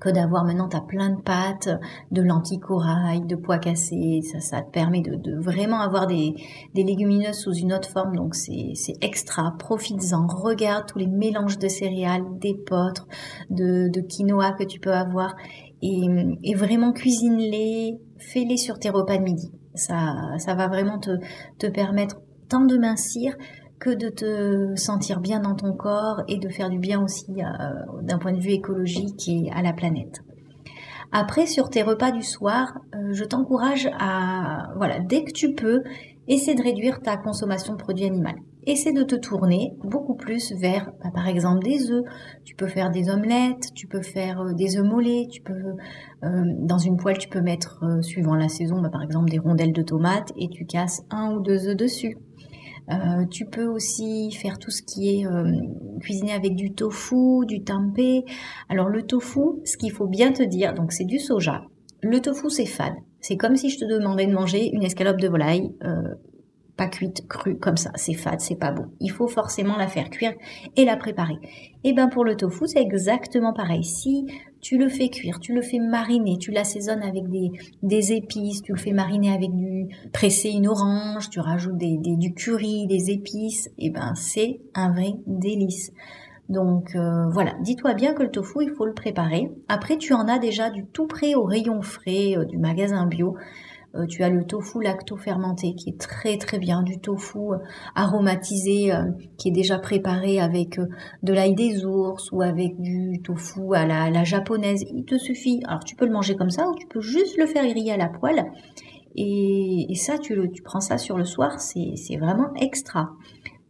que 0.00 0.08
d'avoir 0.08 0.44
maintenant 0.44 0.68
as 0.72 0.80
plein 0.80 1.10
de 1.10 1.20
pâtes, 1.20 1.68
de 2.10 2.22
lentilles 2.22 2.58
corail, 2.58 3.20
de 3.20 3.36
pois 3.36 3.58
cassés, 3.58 4.22
ça, 4.22 4.40
ça 4.40 4.62
te 4.62 4.70
permet 4.70 5.02
de, 5.02 5.38
vraiment 5.40 5.80
avoir 5.80 6.06
des, 6.06 6.34
légumineuses 6.74 7.38
sous 7.38 7.54
une 7.54 7.72
autre 7.72 7.88
forme, 7.88 8.16
donc 8.16 8.34
c'est 8.34 8.72
extra, 9.00 9.54
profites-en, 9.58 10.26
regarde 10.26 10.86
tous 10.86 10.98
les 10.98 11.06
mélanges 11.06 11.58
de 11.58 11.68
céréales, 11.68 12.24
d'épeautres, 12.38 13.06
de, 13.50 13.88
de 13.88 14.00
quinoa 14.00 14.52
que 14.52 14.64
tu 14.64 14.80
peux 14.80 14.94
avoir, 14.94 15.36
et, 15.82 16.06
et 16.42 16.54
vraiment 16.54 16.92
cuisine-les, 16.92 17.98
fais-les 18.18 18.56
sur 18.56 18.78
tes 18.78 18.90
repas 18.90 19.18
de 19.18 19.22
midi. 19.22 19.52
Ça, 19.74 20.14
ça 20.38 20.54
va 20.54 20.68
vraiment 20.68 20.98
te, 20.98 21.10
te 21.58 21.66
permettre 21.66 22.16
tant 22.48 22.64
de 22.64 22.76
mincir 22.76 23.36
que 23.80 23.90
de 23.90 24.10
te 24.10 24.76
sentir 24.76 25.20
bien 25.20 25.40
dans 25.40 25.54
ton 25.54 25.72
corps 25.72 26.22
et 26.28 26.36
de 26.36 26.48
faire 26.50 26.68
du 26.68 26.78
bien 26.78 27.02
aussi 27.02 27.32
euh, 27.38 28.02
d'un 28.02 28.18
point 28.18 28.32
de 28.32 28.40
vue 28.40 28.52
écologique 28.52 29.26
et 29.28 29.50
à 29.52 29.62
la 29.62 29.72
planète. 29.72 30.22
Après, 31.12 31.46
sur 31.46 31.70
tes 31.70 31.82
repas 31.82 32.12
du 32.12 32.22
soir, 32.22 32.78
euh, 32.94 33.12
je 33.12 33.24
t'encourage 33.24 33.88
à, 33.98 34.68
voilà, 34.76 35.00
dès 35.00 35.24
que 35.24 35.32
tu 35.32 35.54
peux, 35.54 35.82
essaie 36.28 36.54
de 36.54 36.62
réduire 36.62 37.00
ta 37.00 37.16
consommation 37.16 37.72
de 37.72 37.78
produits 37.78 38.04
animaux. 38.04 38.28
Essaie 38.66 38.92
de 38.92 39.02
te 39.02 39.16
tourner 39.16 39.72
beaucoup 39.82 40.14
plus 40.14 40.52
vers, 40.52 40.92
bah, 41.02 41.10
par 41.12 41.26
exemple, 41.26 41.64
des 41.64 41.90
œufs. 41.90 42.04
Tu 42.44 42.54
peux 42.54 42.68
faire 42.68 42.90
des 42.90 43.08
omelettes, 43.08 43.72
tu 43.74 43.86
peux 43.86 44.02
faire 44.02 44.42
euh, 44.42 44.52
des 44.52 44.76
œufs 44.76 44.84
mollets, 44.84 45.26
tu 45.30 45.40
peux, 45.40 45.74
dans 46.22 46.78
une 46.78 46.98
poêle, 46.98 47.16
tu 47.16 47.30
peux 47.30 47.40
mettre, 47.40 47.82
suivant 48.02 48.34
la 48.34 48.50
saison, 48.50 48.82
bah, 48.82 48.90
par 48.90 49.02
exemple, 49.02 49.30
des 49.30 49.38
rondelles 49.38 49.72
de 49.72 49.82
tomates 49.82 50.32
et 50.36 50.48
tu 50.50 50.66
casses 50.66 51.02
un 51.10 51.32
ou 51.32 51.40
deux 51.40 51.66
œufs 51.66 51.76
dessus. 51.76 52.18
Euh, 52.90 53.24
tu 53.30 53.44
peux 53.46 53.66
aussi 53.66 54.32
faire 54.32 54.58
tout 54.58 54.70
ce 54.70 54.82
qui 54.82 55.20
est 55.20 55.26
euh, 55.26 55.44
cuisiné 56.00 56.32
avec 56.32 56.54
du 56.56 56.72
tofu, 56.72 57.46
du 57.46 57.62
tempeh. 57.62 58.24
Alors 58.68 58.88
le 58.88 59.02
tofu, 59.02 59.60
ce 59.64 59.76
qu'il 59.76 59.92
faut 59.92 60.08
bien 60.08 60.32
te 60.32 60.42
dire, 60.42 60.74
donc 60.74 60.92
c'est 60.92 61.04
du 61.04 61.18
soja. 61.18 61.62
Le 62.02 62.20
tofu 62.20 62.50
c'est 62.50 62.66
fade. 62.66 62.94
C'est 63.20 63.36
comme 63.36 63.56
si 63.56 63.70
je 63.70 63.78
te 63.78 63.84
demandais 63.84 64.26
de 64.26 64.32
manger 64.32 64.70
une 64.72 64.82
escalope 64.82 65.20
de 65.20 65.28
volaille 65.28 65.70
euh, 65.84 66.14
pas 66.80 66.88
cuite, 66.88 67.28
crue 67.28 67.58
comme 67.58 67.76
ça, 67.76 67.90
c'est 67.96 68.14
fade, 68.14 68.40
c'est 68.40 68.58
pas 68.58 68.72
bon. 68.72 68.86
Il 69.00 69.10
faut 69.10 69.28
forcément 69.28 69.76
la 69.76 69.86
faire 69.86 70.08
cuire 70.08 70.32
et 70.76 70.86
la 70.86 70.96
préparer. 70.96 71.36
Et 71.84 71.92
ben 71.92 72.08
pour 72.08 72.24
le 72.24 72.36
tofu, 72.36 72.68
c'est 72.68 72.80
exactement 72.80 73.52
pareil. 73.52 73.84
Si 73.84 74.24
tu 74.62 74.78
le 74.78 74.88
fais 74.88 75.10
cuire, 75.10 75.40
tu 75.40 75.52
le 75.52 75.60
fais 75.60 75.78
mariner, 75.78 76.38
tu 76.38 76.52
l'assaisonnes 76.52 77.02
avec 77.02 77.24
des, 77.82 78.12
épices, 78.14 78.62
tu 78.62 78.72
le 78.72 78.78
fais 78.78 78.92
mariner 78.92 79.30
avec 79.30 79.54
du 79.54 79.88
presser 80.10 80.48
une 80.48 80.68
orange, 80.68 81.28
tu 81.28 81.38
rajoutes 81.38 81.76
des, 81.76 81.98
du 81.98 82.32
curry, 82.32 82.86
des 82.86 83.10
épices, 83.10 83.68
et 83.76 83.90
ben 83.90 84.14
c'est 84.14 84.60
un 84.74 84.90
vrai 84.90 85.12
délice. 85.26 85.92
Donc 86.48 86.96
euh, 86.96 87.28
voilà, 87.28 87.52
dis-toi 87.60 87.92
bien 87.92 88.14
que 88.14 88.22
le 88.22 88.30
tofu, 88.30 88.60
il 88.62 88.70
faut 88.70 88.86
le 88.86 88.94
préparer. 88.94 89.50
Après, 89.68 89.98
tu 89.98 90.14
en 90.14 90.28
as 90.28 90.38
déjà 90.38 90.70
du 90.70 90.86
tout 90.86 91.06
prêt 91.06 91.34
au 91.34 91.44
rayon 91.44 91.82
frais 91.82 92.38
euh, 92.38 92.46
du 92.46 92.56
magasin 92.56 93.04
bio. 93.04 93.36
Euh, 93.96 94.06
tu 94.06 94.22
as 94.22 94.30
le 94.30 94.44
tofu 94.44 94.80
lacto-fermenté 94.82 95.74
qui 95.74 95.90
est 95.90 96.00
très 96.00 96.38
très 96.38 96.58
bien, 96.58 96.82
du 96.82 97.00
tofu 97.00 97.38
euh, 97.38 97.58
aromatisé 97.96 98.92
euh, 98.92 99.10
qui 99.36 99.48
est 99.48 99.52
déjà 99.52 99.80
préparé 99.80 100.38
avec 100.38 100.78
de 101.22 101.32
l'ail 101.32 101.54
des 101.56 101.84
ours 101.84 102.30
ou 102.30 102.40
avec 102.40 102.80
du 102.80 103.20
tofu 103.22 103.74
à 103.74 103.86
la, 103.86 104.24
japonaise. 104.24 104.84
Il 104.94 105.04
te 105.04 105.18
suffit. 105.18 105.60
Alors 105.66 105.82
tu 105.84 105.96
peux 105.96 106.06
le 106.06 106.12
manger 106.12 106.36
comme 106.36 106.50
ça 106.50 106.68
ou 106.68 106.74
tu 106.76 106.86
peux 106.86 107.00
juste 107.00 107.36
le 107.36 107.46
faire 107.46 107.66
griller 107.66 107.92
à 107.92 107.96
la 107.96 108.08
poêle. 108.08 108.46
Et, 109.16 109.92
ça, 109.96 110.18
tu, 110.18 110.36
le, 110.36 110.48
tu 110.50 110.62
prends 110.62 110.80
ça 110.80 110.96
sur 110.96 111.18
le 111.18 111.24
soir, 111.24 111.60
c'est 111.60 112.16
vraiment 112.16 112.54
extra. 112.54 113.10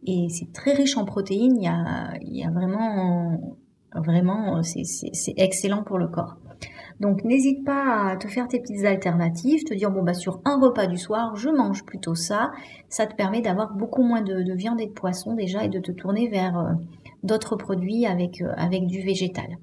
Et 0.05 0.27
c'est 0.29 0.53
très 0.53 0.73
riche 0.73 0.97
en 0.97 1.05
protéines. 1.05 1.57
Il 1.57 1.63
y 1.63 1.67
a, 1.67 2.13
il 2.21 2.37
y 2.37 2.43
a 2.43 2.51
vraiment, 2.51 3.57
vraiment, 3.95 4.61
c'est 4.61 5.33
excellent 5.37 5.83
pour 5.83 5.97
le 5.97 6.07
corps. 6.07 6.37
Donc 7.01 7.23
n'hésite 7.23 7.65
pas 7.65 8.11
à 8.11 8.15
te 8.15 8.27
faire 8.27 8.47
tes 8.47 8.59
petites 8.59 8.85
alternatives, 8.85 9.63
te 9.63 9.73
dire 9.73 9.89
bon 9.89 10.03
bah 10.03 10.13
sur 10.13 10.39
un 10.45 10.61
repas 10.61 10.85
du 10.85 10.99
soir, 10.99 11.35
je 11.35 11.49
mange 11.49 11.83
plutôt 11.83 12.13
ça. 12.13 12.51
Ça 12.89 13.07
te 13.07 13.15
permet 13.15 13.41
d'avoir 13.41 13.73
beaucoup 13.73 14.03
moins 14.03 14.21
de, 14.21 14.53
viande 14.53 14.79
et 14.79 14.85
de 14.85 14.91
poisson 14.91 15.33
déjà 15.33 15.65
et 15.65 15.67
de 15.67 15.79
te 15.79 15.91
tourner 15.91 16.27
vers 16.27 16.59
euh, 16.59 16.73
d'autres 17.23 17.55
produits 17.55 18.05
avec, 18.05 18.43
euh, 18.43 18.79
du 18.81 19.01
végétal. 19.01 19.57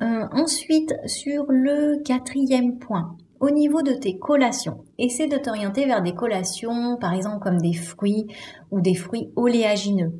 Euh, 0.00 0.26
ensuite, 0.32 0.94
sur 1.04 1.44
le 1.50 2.02
quatrième 2.02 2.78
point, 2.78 3.14
au 3.38 3.50
niveau 3.50 3.82
de 3.82 3.92
tes 3.92 4.18
collations, 4.18 4.84
essaie 4.96 5.28
de 5.28 5.36
t'orienter 5.36 5.84
vers 5.84 6.00
des 6.00 6.14
collations, 6.14 6.96
par 6.96 7.12
exemple 7.12 7.40
comme 7.40 7.58
des 7.58 7.74
fruits 7.74 8.26
ou 8.70 8.80
des 8.80 8.94
fruits 8.94 9.28
oléagineux. 9.36 10.14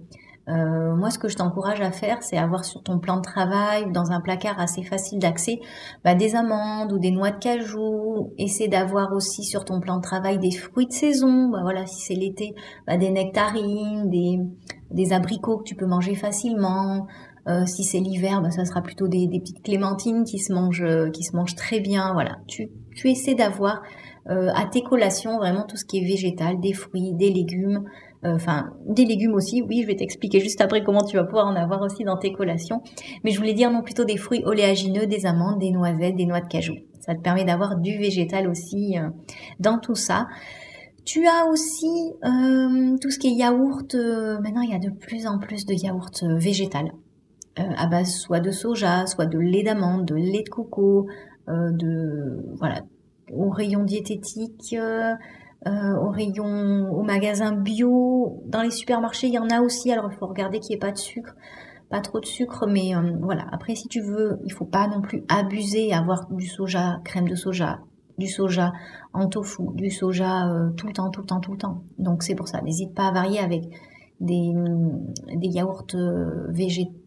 Euh, 0.50 0.97
moi, 0.97 1.11
ce 1.11 1.19
que 1.19 1.28
je 1.28 1.37
t'encourage 1.37 1.80
à 1.80 1.92
faire, 1.92 2.23
c'est 2.23 2.37
avoir 2.37 2.64
sur 2.64 2.83
ton 2.83 2.99
plan 2.99 3.16
de 3.16 3.23
travail 3.23 3.90
dans 3.92 4.11
un 4.11 4.21
placard 4.21 4.59
assez 4.59 4.83
facile 4.83 5.19
d'accès 5.19 5.61
bah, 6.04 6.14
des 6.14 6.35
amandes 6.35 6.92
ou 6.92 6.99
des 6.99 7.11
noix 7.11 7.30
de 7.30 7.38
cajou. 7.38 8.33
Essaie 8.38 8.69
d'avoir 8.69 9.12
aussi 9.12 9.45
sur 9.45 9.64
ton 9.64 9.80
plan 9.80 9.97
de 9.97 10.02
travail 10.02 10.38
des 10.38 10.50
fruits 10.50 10.87
de 10.87 10.92
saison. 10.92 11.50
Bah, 11.50 11.61
voilà, 11.62 11.87
si 11.87 12.00
c'est 12.00 12.14
l'été, 12.14 12.54
bah, 12.87 12.97
des 12.97 13.11
nectarines, 13.11 14.11
des, 14.11 15.12
abricots 15.12 15.59
que 15.59 15.64
tu 15.64 15.76
peux 15.76 15.87
manger 15.87 16.14
facilement. 16.14 17.07
Euh, 17.49 17.64
si 17.66 17.85
c'est 17.85 18.00
l'hiver, 18.00 18.42
bah, 18.42 18.50
ça 18.50 18.64
sera 18.64 18.83
plutôt 18.83 19.09
des, 19.09 19.28
petites 19.28 19.62
clémentines 19.62 20.25
qui 20.25 20.38
se 20.38 20.52
mangent, 20.52 20.83
euh, 20.83 21.11
qui 21.11 21.23
se 21.23 21.37
mangent 21.37 21.54
très 21.54 21.80
bien. 21.80 22.12
Voilà, 22.12 22.38
tu, 22.47 22.71
essaies 23.04 23.35
d'avoir 23.35 23.83
à 24.26 24.64
tes 24.66 24.83
collations 24.83 25.38
vraiment 25.38 25.64
tout 25.64 25.76
ce 25.76 25.85
qui 25.85 25.99
est 25.99 26.07
végétal, 26.07 26.61
des 26.61 26.73
fruits, 26.73 27.14
des 27.14 27.30
légumes, 27.30 27.83
enfin 28.22 28.70
des 28.86 29.04
légumes 29.04 29.34
aussi. 29.34 29.62
Oui, 29.62 29.82
je 29.82 29.86
vais 29.86 29.96
t'expliquer 29.96 30.40
juste 30.40 30.60
après 30.60 30.82
comment 30.82 31.04
tu 31.04 31.16
vas 31.16 31.24
pouvoir 31.24 31.46
en 31.46 31.56
avoir 31.56 31.82
aussi 31.82 32.04
dans 32.04 32.16
tes 32.16 32.32
collations. 32.32 32.82
Mais 33.24 33.30
je 33.30 33.38
voulais 33.38 33.54
dire 33.54 33.70
non 33.70 33.82
plutôt 33.82 34.04
des 34.04 34.16
fruits 34.16 34.42
oléagineux, 34.44 35.06
des 35.06 35.26
amandes, 35.26 35.58
des 35.58 35.70
noisettes, 35.70 36.16
des 36.16 36.26
noix 36.26 36.40
de 36.40 36.48
cajou. 36.48 36.74
Ça 37.00 37.14
te 37.14 37.20
permet 37.20 37.44
d'avoir 37.44 37.76
du 37.76 37.98
végétal 37.98 38.48
aussi 38.48 38.96
dans 39.58 39.78
tout 39.78 39.94
ça. 39.94 40.26
Tu 41.04 41.26
as 41.26 41.46
aussi 41.46 42.12
tout 43.00 43.10
ce 43.10 43.18
qui 43.18 43.28
est 43.28 43.36
yaourt. 43.36 43.94
maintenant, 43.94 44.60
il 44.60 44.70
y 44.70 44.74
a 44.74 44.78
de 44.78 44.90
plus 44.90 45.26
en 45.26 45.38
plus 45.38 45.64
de 45.64 45.74
yaourt 45.74 46.22
végétal. 46.24 46.92
Euh, 47.58 47.62
à 47.76 47.88
base 47.88 48.14
soit 48.14 48.40
de 48.40 48.52
soja, 48.52 49.06
soit 49.06 49.26
de 49.26 49.38
lait 49.38 49.64
d'amande, 49.64 50.04
de 50.06 50.14
lait 50.14 50.44
de 50.44 50.48
coco, 50.48 51.08
euh, 51.48 51.70
de 51.72 52.44
voilà, 52.58 52.82
au 53.32 53.50
rayon 53.50 53.82
diététique, 53.82 54.76
euh, 55.67 55.97
au 55.97 56.11
rayon 56.11 56.90
au 56.93 57.02
magasin 57.02 57.52
bio, 57.52 58.43
dans 58.47 58.62
les 58.62 58.71
supermarchés, 58.71 59.29
il 59.29 59.35
y 59.35 59.38
en 59.38 59.49
a 59.49 59.61
aussi. 59.61 59.93
Alors 59.93 60.11
il 60.11 60.17
faut 60.17 60.26
regarder 60.26 60.61
qu'il 60.61 60.71
n'y 60.71 60.76
ait 60.76 60.79
pas 60.87 60.93
de 60.93 60.99
sucre, 60.99 61.35
pas 61.90 62.00
trop 62.00 62.21
de 62.21 62.26
sucre, 62.26 62.67
mais 62.67 62.93
voilà. 63.21 63.47
Après, 63.52 63.75
si 63.75 63.88
tu 63.88 64.00
veux, 64.00 64.40
il 64.45 64.52
faut 64.52 64.64
pas 64.64 64.87
non 64.88 65.00
plus 65.00 65.25
abuser, 65.29 65.93
avoir 65.93 66.29
du 66.31 66.47
soja, 66.47 67.00
crème 67.05 67.29
de 67.29 67.35
soja, 67.35 67.81
du 68.19 68.26
soja 68.26 68.73
en 69.12 69.29
tofu, 69.29 69.64
du 69.75 69.90
soja 69.90 70.50
tout 70.76 70.87
le 70.87 70.93
temps, 70.93 71.11
tout 71.11 71.21
le 71.21 71.26
temps, 71.26 71.40
tout 71.40 71.52
le 71.52 71.59
temps. 71.59 71.83
Donc 71.99 72.23
c'est 72.23 72.35
pour 72.35 72.49
ça. 72.49 72.61
N'hésite 72.62 72.95
pas 72.95 73.09
à 73.09 73.12
varier 73.12 73.40
avec 73.40 73.64
des, 74.21 74.52
des 75.35 75.49
yaourts 75.49 75.87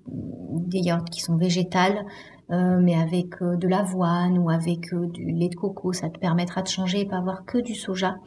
des 0.08 0.80
yaourts 0.80 1.06
qui 1.06 1.22
sont 1.22 1.38
végétales, 1.38 2.06
euh, 2.52 2.80
mais 2.82 2.96
avec 2.96 3.42
euh, 3.42 3.56
de 3.56 3.68
l'avoine 3.68 4.38
ou 4.38 4.50
avec 4.50 4.94
euh, 4.94 5.08
du 5.08 5.26
lait 5.32 5.50
de 5.50 5.56
coco, 5.56 5.94
ça 5.94 6.10
te 6.10 6.20
permettra 6.20 6.62
de 6.62 6.68
changer 6.68 7.02
et 7.02 7.06
pas 7.06 7.18
avoir 7.18 7.46
que 7.46 7.58
du 7.58 7.74
soja. 7.74 8.18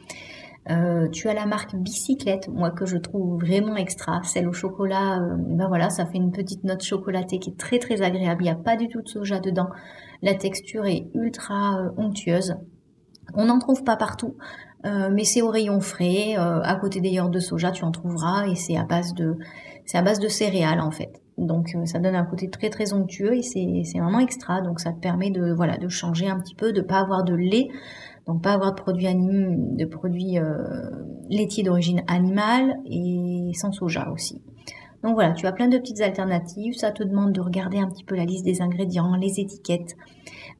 tu 1.13 1.29
as 1.29 1.33
la 1.33 1.45
marque 1.45 1.75
Bicyclette, 1.75 2.49
moi 2.49 2.71
que 2.71 2.85
je 2.85 2.97
trouve 2.97 3.39
vraiment 3.39 3.75
extra, 3.75 4.21
celle 4.23 4.47
au 4.47 4.53
chocolat, 4.53 5.21
ben 5.37 5.67
voilà, 5.67 5.89
ça 5.89 6.05
fait 6.05 6.17
une 6.17 6.31
petite 6.31 6.63
note 6.65 6.83
chocolatée 6.83 7.39
qui 7.39 7.51
est 7.51 7.57
très 7.57 7.79
très 7.79 8.01
agréable. 8.01 8.41
Il 8.41 8.45
n'y 8.45 8.51
a 8.51 8.55
pas 8.55 8.75
du 8.75 8.89
tout 8.89 9.01
de 9.01 9.07
soja 9.07 9.39
dedans. 9.39 9.69
La 10.21 10.33
texture 10.33 10.85
est 10.85 11.07
ultra 11.13 11.91
onctueuse. 11.95 12.57
On 13.33 13.45
n'en 13.45 13.59
trouve 13.59 13.85
pas 13.85 13.95
partout, 13.95 14.35
mais 14.83 15.23
c'est 15.23 15.41
au 15.41 15.49
rayon 15.49 15.79
frais. 15.79 16.35
à 16.35 16.75
côté 16.75 16.99
des 16.99 17.11
yaourts 17.11 17.29
de 17.29 17.39
soja, 17.39 17.71
tu 17.71 17.85
en 17.85 17.91
trouveras 17.91 18.47
et 18.47 18.55
c'est 18.55 18.75
à 18.75 18.83
base 18.83 19.13
de, 19.13 19.37
c'est 19.85 19.97
à 19.97 20.01
base 20.01 20.19
de 20.19 20.27
céréales 20.27 20.81
en 20.81 20.91
fait. 20.91 21.21
Donc 21.37 21.75
euh, 21.75 21.85
ça 21.85 21.99
donne 21.99 22.15
un 22.15 22.25
côté 22.25 22.49
très 22.49 22.69
très 22.69 22.93
onctueux 22.93 23.35
et 23.35 23.43
c'est 23.43 23.99
vraiment 23.99 24.19
extra. 24.19 24.61
Donc 24.61 24.79
ça 24.79 24.91
te 24.91 24.99
permet 24.99 25.29
de 25.29 25.51
voilà 25.53 25.77
de 25.77 25.87
changer 25.87 26.27
un 26.27 26.39
petit 26.39 26.55
peu, 26.55 26.73
de 26.73 26.81
pas 26.81 26.99
avoir 26.99 27.23
de 27.23 27.35
lait, 27.35 27.67
donc 28.25 28.41
pas 28.41 28.53
avoir 28.53 28.73
de 28.73 28.81
produits 28.81 29.07
de 29.13 29.85
produits 29.85 30.39
euh, 30.39 30.89
laitiers 31.29 31.63
d'origine 31.63 32.03
animale 32.07 32.77
et 32.85 33.51
sans 33.53 33.71
soja 33.71 34.09
aussi. 34.11 34.41
Donc 35.03 35.13
voilà, 35.13 35.33
tu 35.33 35.45
as 35.45 35.51
plein 35.51 35.67
de 35.67 35.77
petites 35.77 36.01
alternatives. 36.01 36.73
Ça 36.75 36.91
te 36.91 37.03
demande 37.03 37.31
de 37.31 37.41
regarder 37.41 37.77
un 37.77 37.89
petit 37.89 38.03
peu 38.03 38.15
la 38.15 38.25
liste 38.25 38.45
des 38.45 38.61
ingrédients, 38.61 39.15
les 39.15 39.39
étiquettes. 39.39 39.95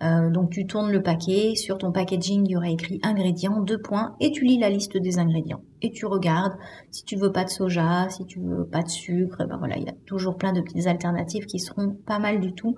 Euh, 0.04 0.30
donc 0.30 0.52
tu 0.52 0.68
tournes 0.68 0.92
le 0.92 1.02
paquet, 1.02 1.56
sur 1.56 1.78
ton 1.80 1.92
packaging 1.92 2.46
il 2.46 2.52
y 2.52 2.56
aura 2.56 2.70
écrit 2.70 3.00
ingrédients, 3.04 3.62
deux 3.62 3.80
points, 3.80 4.16
et 4.20 4.32
tu 4.32 4.46
lis 4.46 4.60
la 4.60 4.70
liste 4.70 4.96
des 4.96 5.18
ingrédients. 5.18 5.62
Et 5.82 5.92
tu 5.92 6.06
regardes 6.06 6.54
si 6.92 7.04
tu 7.04 7.16
veux 7.16 7.32
pas 7.32 7.44
de 7.44 7.50
soja, 7.50 8.08
si 8.10 8.26
tu 8.26 8.40
veux 8.40 8.66
pas 8.66 8.84
de 8.84 8.90
sucre, 8.90 9.46
ben 9.46 9.58
voilà, 9.58 9.78
il 9.78 9.84
y 9.84 9.90
a 9.90 9.96
toujours 10.06 10.38
plein 10.38 10.54
de 10.54 10.62
petites 10.62 10.88
alternatives 10.88 11.46
qui 11.46 11.60
seront 11.60 11.96
pas 12.06 12.20
mal 12.20 12.40
du 12.40 12.54
tout. 12.54 12.76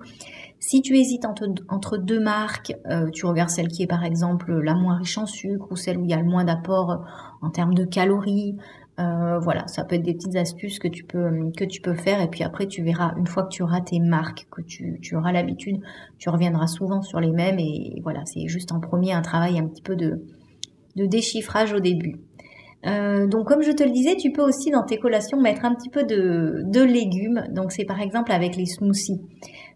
Si 0.58 0.82
tu 0.82 0.96
hésites 0.98 1.24
entre, 1.24 1.96
deux 1.98 2.20
marques, 2.20 2.74
euh, 2.86 3.10
tu 3.10 3.26
regardes 3.26 3.50
celle 3.50 3.68
qui 3.68 3.82
est 3.82 3.86
par 3.86 4.04
exemple 4.04 4.52
la 4.52 4.74
moins 4.74 4.96
riche 4.96 5.18
en 5.18 5.26
sucre 5.26 5.66
ou 5.70 5.76
celle 5.76 5.98
où 5.98 6.04
il 6.04 6.10
y 6.10 6.14
a 6.14 6.18
le 6.18 6.28
moins 6.28 6.44
d'apport 6.44 7.04
en 7.42 7.50
termes 7.50 7.74
de 7.74 7.84
calories. 7.84 8.56
Euh, 9.00 9.38
voilà, 9.38 9.66
ça 9.66 9.84
peut 9.84 9.94
être 9.94 10.02
des 10.02 10.14
petites 10.14 10.36
astuces 10.36 10.78
que 10.78 10.88
tu 10.88 11.04
peux 11.04 11.50
que 11.56 11.64
tu 11.64 11.80
peux 11.80 11.94
faire 11.94 12.20
et 12.20 12.28
puis 12.28 12.42
après 12.42 12.66
tu 12.66 12.82
verras 12.82 13.14
une 13.16 13.26
fois 13.26 13.44
que 13.44 13.48
tu 13.48 13.62
auras 13.62 13.80
tes 13.80 13.98
marques, 13.98 14.46
que 14.50 14.60
tu, 14.60 15.16
auras 15.16 15.32
l'habitude, 15.32 15.80
tu 16.18 16.28
reviendras 16.28 16.66
souvent 16.66 17.00
sur 17.00 17.18
les 17.18 17.32
mêmes 17.32 17.58
et 17.58 18.00
voilà, 18.02 18.24
c'est 18.26 18.46
juste 18.46 18.72
en 18.72 18.80
premier 18.80 19.12
un 19.12 19.22
travail 19.22 19.58
un 19.58 19.66
petit 19.66 19.82
peu 19.82 19.96
de 19.96 20.20
déchiffrage 20.96 21.72
au 21.72 21.80
début. 21.80 22.20
Euh, 22.86 23.26
donc 23.26 23.46
comme 23.46 23.62
je 23.62 23.72
te 23.72 23.82
le 23.82 23.90
disais, 23.90 24.16
tu 24.16 24.32
peux 24.32 24.42
aussi 24.42 24.70
dans 24.70 24.82
tes 24.82 24.98
collations 24.98 25.40
mettre 25.40 25.64
un 25.64 25.74
petit 25.74 25.90
peu 25.90 26.04
de, 26.04 26.82
légumes. 26.82 27.44
Donc 27.50 27.72
c'est 27.72 27.84
par 27.84 28.00
exemple 28.00 28.32
avec 28.32 28.56
les 28.56 28.66
smoothies. 28.66 29.20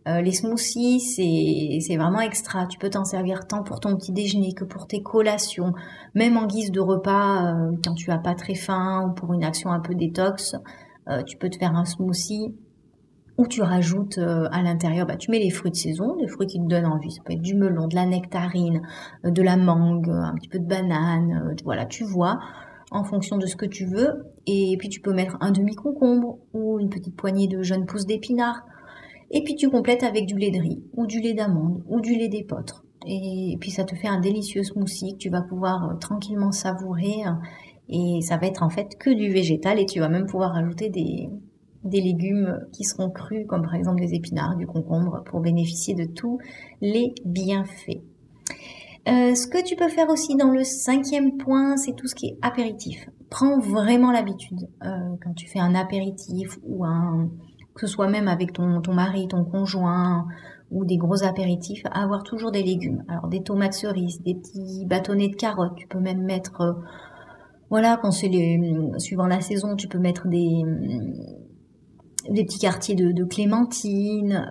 Euh, 0.07 0.21
les 0.21 0.33
smoothies, 0.33 1.01
c'est 1.01 1.97
vraiment 1.97 2.21
extra. 2.21 2.67
Tu 2.67 2.79
peux 2.79 2.91
t'en 2.91 3.05
servir 3.05 3.47
tant 3.47 3.63
pour 3.63 3.81
ton 3.81 3.97
petit 3.97 4.13
déjeuner 4.13 4.55
que 4.55 4.65
pour 4.65 4.87
tes 4.87 5.03
collations, 5.03 5.73
même 6.15 6.37
en 6.37 6.47
guise 6.47 6.71
de 6.71 6.81
repas 6.81 7.55
euh, 7.55 7.73
quand 7.85 7.95
tu 7.95 8.11
as 8.11 8.19
pas 8.19 8.35
très 8.35 8.55
faim 8.55 9.09
ou 9.09 9.15
pour 9.15 9.33
une 9.33 9.45
action 9.45 9.71
un 9.71 9.81
peu 9.81 9.95
détox. 9.95 10.57
Tu 11.27 11.37
peux 11.37 11.51
te 11.51 11.59
faire 11.59 11.77
un 11.77 11.85
smoothie 11.85 12.55
où 13.37 13.47
tu 13.47 13.61
rajoutes 13.61 14.17
à 14.17 14.63
l'intérieur, 14.63 15.07
bah, 15.07 15.17
tu 15.17 15.31
mets 15.31 15.39
les 15.39 15.51
fruits 15.51 15.71
de 15.71 15.77
saison, 15.77 16.17
les 16.19 16.29
fruits 16.29 16.47
qui 16.47 16.59
te 16.59 16.65
donnent 16.65 16.87
envie. 16.87 17.11
Ça 17.11 17.21
peut 17.23 17.35
être 17.35 17.43
du 17.43 17.55
melon, 17.55 17.89
de 17.89 17.95
la 17.95 18.07
nectarine, 18.07 18.81
de 19.23 19.43
la 19.43 19.59
mangue, 19.59 20.09
un 20.09 20.33
petit 20.33 20.49
peu 20.49 20.59
de 20.59 20.65
banane. 20.65 21.55
voilà, 21.63 21.85
tu 21.85 22.05
vois 22.05 22.39
en 22.91 23.05
fonction 23.05 23.39
de 23.39 23.47
ce 23.47 23.57
que 23.57 23.67
tu 23.67 23.87
veux. 23.87 24.27
Et 24.47 24.77
puis 24.79 24.89
tu 24.89 25.01
peux 25.01 25.13
mettre 25.13 25.37
un 25.41 25.51
demi-concombre 25.51 26.39
ou 26.53 26.79
une 26.79 26.91
petite 26.91 27.17
poignée 27.17 27.49
de 27.49 27.63
jeunes 27.63 27.87
pousses 27.87 28.07
d'épinards. 28.07 28.65
Et 29.31 29.43
puis 29.43 29.57
tu 29.57 29.69
complètes 29.69 30.03
avec 30.03 30.27
du 30.27 30.37
lait 30.37 30.51
de 30.51 30.61
riz, 30.61 30.83
ou 30.95 31.07
du 31.07 31.21
lait 31.21 31.35
d'amande, 31.35 31.83
ou 31.89 32.01
du 32.01 32.15
lait 32.15 32.29
d'épeautre. 32.29 32.85
Et 33.07 33.57
puis 33.61 33.71
ça 33.71 33.85
te 33.85 33.95
fait 33.95 34.09
un 34.09 34.21
délicieux 34.21 34.63
smoothie 34.63 35.15
que 35.15 35.19
tu 35.19 35.31
vas 35.31 35.43
pouvoir 35.43 35.91
euh, 35.91 35.95
tranquillement 35.97 36.53
savourer. 36.53 37.23
Et 37.89 38.21
ça 38.23 38.37
va 38.37 38.47
être 38.47 38.63
en 38.63 38.71
fait 38.71 38.97
que 38.99 39.11
du 39.11 39.31
végétal 39.31 39.79
et 39.79 39.87
tu 39.87 40.01
vas 40.01 40.09
même 40.09 40.27
pouvoir 40.27 40.57
ajouter 40.57 40.89
des, 40.89 41.29
des 41.85 42.01
légumes 42.01 42.61
qui 42.73 42.85
seront 42.85 43.11
crus, 43.11 43.47
comme 43.47 43.63
par 43.63 43.75
exemple 43.75 44.01
des 44.01 44.15
épinards, 44.15 44.57
du 44.57 44.67
concombre, 44.67 45.23
pour 45.25 45.41
bénéficier 45.41 45.95
de 45.95 46.05
tous 46.05 46.39
les 46.81 47.15
bienfaits. 47.25 48.01
Euh, 49.07 49.35
ce 49.35 49.47
que 49.47 49.63
tu 49.63 49.77
peux 49.77 49.89
faire 49.89 50.09
aussi 50.09 50.35
dans 50.35 50.51
le 50.51 50.65
cinquième 50.65 51.37
point, 51.37 51.77
c'est 51.77 51.95
tout 51.95 52.07
ce 52.07 52.15
qui 52.15 52.27
est 52.29 52.39
apéritif. 52.41 53.07
Prends 53.29 53.59
vraiment 53.59 54.11
l'habitude 54.11 54.67
euh, 54.83 54.89
quand 55.23 55.35
tu 55.35 55.47
fais 55.47 55.59
un 55.59 55.75
apéritif 55.75 56.59
ou 56.63 56.87
un, 56.87 57.29
que 57.75 57.87
ce 57.87 57.93
soit 57.93 58.09
même 58.09 58.29
avec 58.29 58.55
ton, 58.55 58.81
ton 58.81 58.95
mari, 58.95 59.29
ton 59.29 59.45
conjoint 59.45 60.27
ou 60.71 60.87
des 60.87 60.97
gros 60.97 61.23
apéritifs, 61.23 61.83
avoir 61.93 62.23
toujours 62.23 62.51
des 62.51 62.63
légumes. 62.63 63.05
Alors 63.09 63.29
des 63.29 63.43
tomates 63.43 63.75
cerises, 63.75 64.23
des 64.23 64.35
petits 64.35 64.87
bâtonnets 64.87 65.29
de 65.29 65.37
carottes, 65.37 65.77
tu 65.77 65.87
peux 65.87 66.01
même 66.01 66.23
mettre, 66.23 66.63
euh, 66.63 66.73
voilà, 67.69 67.99
quand 68.01 68.11
c'est 68.11 68.31
suivant 68.97 69.27
la 69.27 69.43
saison, 69.43 69.77
tu 69.77 69.87
peux 69.87 69.99
mettre 69.99 70.29
des, 70.29 70.63
des 72.31 72.45
petits 72.45 72.59
quartiers 72.59 72.95
de, 72.95 73.13
de 73.13 73.25
clémentine. 73.25 74.47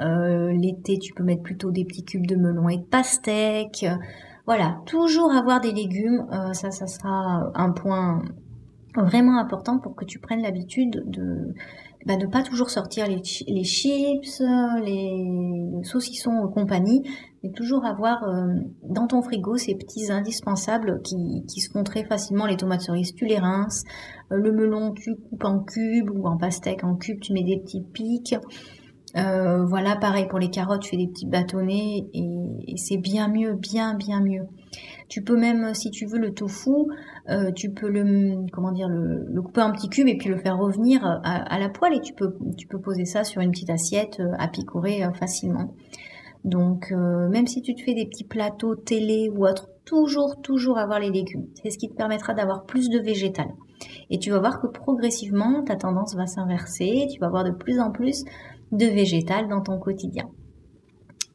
L'été, 0.60 1.00
tu 1.00 1.14
peux 1.14 1.24
mettre 1.24 1.42
plutôt 1.42 1.72
des 1.72 1.86
petits 1.86 2.04
cubes 2.04 2.28
de 2.28 2.36
melon 2.36 2.70
et 2.70 2.78
de 2.78 2.84
pastèque. 2.84 3.86
Voilà, 4.46 4.82
toujours 4.86 5.32
avoir 5.32 5.62
des 5.62 5.72
légumes, 5.72 6.28
euh, 6.32 6.54
ça, 6.54 6.72
ça 6.72 6.86
sera 6.86 7.52
un 7.56 7.72
point 7.72 8.22
vraiment 8.96 9.40
important 9.40 9.80
pour 9.80 9.96
que 9.96 10.06
tu 10.06 10.20
prennes 10.20 10.42
l'habitude 10.42 11.04
de 11.06 11.54
bah, 12.06 12.16
pas 12.30 12.44
toujours 12.44 12.70
sortir 12.70 13.08
les, 13.08 13.22
les 13.48 13.64
chips, 13.64 14.42
les, 14.84 15.84
saucissons 15.84 16.48
compagnie, 16.50 17.02
mais 17.42 17.52
toujours 17.52 17.86
avoir 17.86 18.24
euh, 18.24 18.56
dans 18.84 19.08
ton 19.08 19.22
frigo 19.22 19.58
ces 19.58 19.76
petits 19.76 20.12
indispensables 20.12 21.02
qui, 21.02 21.46
qui 21.48 21.62
se 21.62 21.72
font 21.72 21.84
très 21.84 22.04
facilement. 22.04 22.46
Les 22.46 22.58
tomates 22.58 22.82
cerises, 22.82 23.14
tu 23.16 23.26
les 23.26 23.40
rinces. 23.40 23.84
Euh, 24.32 24.38
le 24.38 24.52
melon, 24.52 24.92
tu 24.92 25.16
coupes 25.16 25.46
en 25.46 25.60
cubes 25.60 26.10
ou 26.10 26.28
en 26.28 26.38
pastèque 26.38 26.84
en 26.84 26.96
cubes, 26.96 27.20
tu 27.22 27.34
mets 27.34 27.44
des 27.44 27.58
petits 27.58 27.82
pics. 27.82 28.36
Euh, 29.16 29.64
voilà, 29.66 29.96
pareil 29.96 30.28
pour 30.28 30.40
les 30.40 30.50
carottes, 30.50 30.82
tu 30.82 30.92
fais 30.92 30.98
des 30.98 31.08
petits 31.08 31.28
bâtonnets 31.28 32.08
et, 32.14 32.76
c'est 32.78 32.98
bien 32.98 33.28
mieux, 33.28 33.54
bien, 33.54 33.94
bien 33.94 34.22
mieux. 34.22 34.48
Tu 35.08 35.22
peux 35.22 35.38
même, 35.38 35.74
si 35.76 35.92
tu 35.92 36.06
veux, 36.06 36.18
le 36.18 36.34
tofu, 36.34 36.72
euh, 37.30 37.52
tu 37.52 37.70
peux 37.70 37.90
le, 37.90 38.48
comment 38.52 38.72
dire, 38.72 38.90
le, 38.90 39.42
couper 39.42 39.62
en 39.62 39.72
petits 39.72 39.90
cubes 39.90 40.08
et 40.08 40.18
puis 40.18 40.30
le 40.30 40.38
faire 40.38 40.58
revenir 40.58 41.06
à, 41.06 41.60
la 41.60 41.70
poêle 41.70 41.94
et 41.94 42.02
tu 42.02 42.14
peux, 42.14 42.36
tu 42.58 42.68
peux 42.68 42.80
poser 42.80 43.06
ça 43.06 43.24
sur 43.24 43.42
une 43.42 43.52
petite 43.52 43.70
assiette 43.70 44.20
euh, 44.20 44.32
à 44.40 44.48
picorer 44.48 45.04
facilement. 45.14 45.76
Donc, 46.44 46.92
même 46.92 47.48
si 47.48 47.62
tu 47.62 47.74
te 47.74 47.82
fais 47.82 47.94
des 47.94 48.06
petits 48.06 48.26
plateaux 48.26 48.76
télé 48.76 49.30
ou 49.34 49.48
autre, 49.48 49.70
toujours, 49.86 50.42
toujours 50.42 50.78
avoir 50.78 51.00
les 51.00 51.10
légumes. 51.10 51.46
C'est 51.62 51.70
ce 51.70 51.78
qui 51.78 51.88
te 51.88 51.96
permettra 51.96 52.34
d'avoir 52.34 52.66
plus 52.66 52.90
de 52.90 53.00
végétal. 53.00 53.48
Et 54.10 54.20
tu 54.20 54.30
vas 54.32 54.40
voir 54.40 54.62
que 54.62 54.68
progressivement, 54.68 55.64
ta 55.64 55.78
tendance 55.78 56.16
va 56.16 56.26
s'inverser, 56.26 57.08
tu 57.12 57.20
vas 57.20 57.28
avoir 57.28 57.46
de 57.46 57.52
plus 57.52 57.80
en 57.80 57.92
plus 57.92 58.26
de 58.72 58.86
végétal 58.86 59.48
dans 59.48 59.62
ton 59.62 59.78
quotidien. 59.80 60.30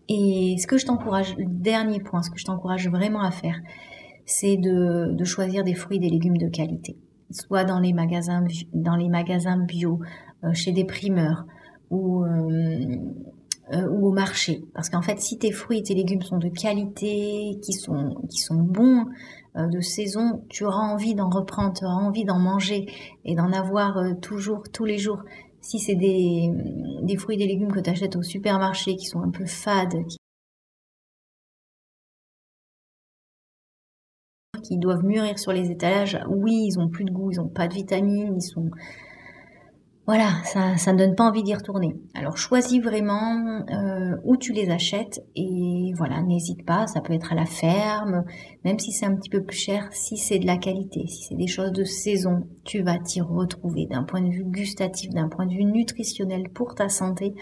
Et 0.08 0.56
ce 0.58 0.66
que 0.66 0.78
je 0.78 0.86
t'encourage, 0.86 1.36
le 1.36 1.44
dernier 1.46 2.00
point, 2.00 2.22
ce 2.22 2.30
que 2.30 2.38
je 2.38 2.44
t'encourage 2.44 2.88
vraiment 2.88 3.20
à 3.20 3.30
faire, 3.30 3.60
c'est 4.24 4.56
de, 4.56 5.24
choisir 5.24 5.64
des 5.64 5.74
fruits 5.74 5.98
et 5.98 6.00
des 6.00 6.10
légumes 6.10 6.36
de 6.38 6.48
qualité. 6.48 6.96
Soit 7.30 7.64
dans 7.64 7.78
les 7.78 7.92
magasins, 7.92 8.44
dans 8.72 8.96
les 8.96 9.08
magasins 9.08 9.58
bio, 9.58 10.00
euh, 10.44 10.52
chez 10.54 10.72
des 10.72 10.84
primeurs 10.84 11.44
ou, 11.90 12.24
euh, 12.24 12.96
euh, 13.72 13.88
ou 13.90 14.08
au 14.08 14.12
marché. 14.12 14.64
Parce 14.74 14.88
qu'en 14.88 15.02
fait, 15.02 15.20
si 15.20 15.38
tes 15.38 15.50
fruits 15.50 15.78
et 15.78 15.82
tes 15.82 15.94
légumes 15.94 16.22
sont 16.22 16.38
de 16.38 16.48
qualité, 16.48 17.58
qui 17.62 17.72
sont, 17.72 18.14
qui 18.30 18.38
sont 18.38 18.62
bons, 18.62 19.06
de 19.56 19.80
saison, 19.80 20.44
tu 20.48 20.64
auras 20.64 20.86
envie 20.86 21.16
d'en 21.16 21.28
reprendre, 21.30 21.72
tu 21.76 21.84
auras 21.84 21.96
envie 21.96 22.24
d'en 22.24 22.38
manger 22.38 22.86
et 23.24 23.34
d'en 23.34 23.50
avoir 23.52 23.98
toujours, 24.20 24.62
tous 24.72 24.84
les 24.84 24.98
jours. 24.98 25.24
Si 25.60 25.78
c'est 25.78 25.94
des, 25.94 26.50
des 27.02 27.16
fruits 27.16 27.36
et 27.36 27.38
des 27.38 27.46
légumes 27.46 27.72
que 27.72 27.80
tu 27.80 27.90
achètes 27.90 28.16
au 28.16 28.22
supermarché 28.22 28.96
qui 28.96 29.06
sont 29.06 29.22
un 29.22 29.30
peu 29.30 29.46
fades, 29.46 30.04
qui 34.62 34.78
doivent 34.78 35.04
mûrir 35.04 35.38
sur 35.38 35.52
les 35.52 35.70
étalages, 35.70 36.18
oui, 36.28 36.66
ils 36.66 36.78
ont 36.78 36.88
plus 36.88 37.04
de 37.04 37.10
goût, 37.10 37.30
ils 37.30 37.40
ont 37.40 37.48
pas 37.48 37.68
de 37.68 37.74
vitamines, 37.74 38.36
ils 38.36 38.42
sont 38.42 38.70
voilà, 40.08 40.30
ça, 40.44 40.78
ça 40.78 40.94
ne 40.94 40.98
donne 40.98 41.14
pas 41.14 41.28
envie 41.28 41.42
d'y 41.42 41.54
retourner. 41.54 41.94
Alors 42.14 42.38
choisis 42.38 42.82
vraiment 42.82 43.60
euh, 43.70 44.16
où 44.24 44.38
tu 44.38 44.54
les 44.54 44.70
achètes 44.70 45.22
et 45.36 45.92
voilà, 45.98 46.22
n'hésite 46.22 46.64
pas, 46.64 46.86
ça 46.86 47.02
peut 47.02 47.12
être 47.12 47.30
à 47.32 47.34
la 47.34 47.44
ferme, 47.44 48.24
même 48.64 48.78
si 48.78 48.90
c'est 48.90 49.04
un 49.04 49.14
petit 49.14 49.28
peu 49.28 49.42
plus 49.42 49.58
cher, 49.58 49.86
si 49.92 50.16
c'est 50.16 50.38
de 50.38 50.46
la 50.46 50.56
qualité, 50.56 51.06
si 51.08 51.24
c'est 51.24 51.34
des 51.34 51.46
choses 51.46 51.72
de 51.72 51.84
saison, 51.84 52.46
tu 52.64 52.80
vas 52.82 52.98
t'y 52.98 53.20
retrouver 53.20 53.84
d'un 53.84 54.02
point 54.02 54.22
de 54.22 54.30
vue 54.30 54.46
gustatif, 54.46 55.10
d'un 55.10 55.28
point 55.28 55.44
de 55.44 55.52
vue 55.52 55.66
nutritionnel 55.66 56.48
pour 56.54 56.74
ta 56.74 56.88
santé, 56.88 57.34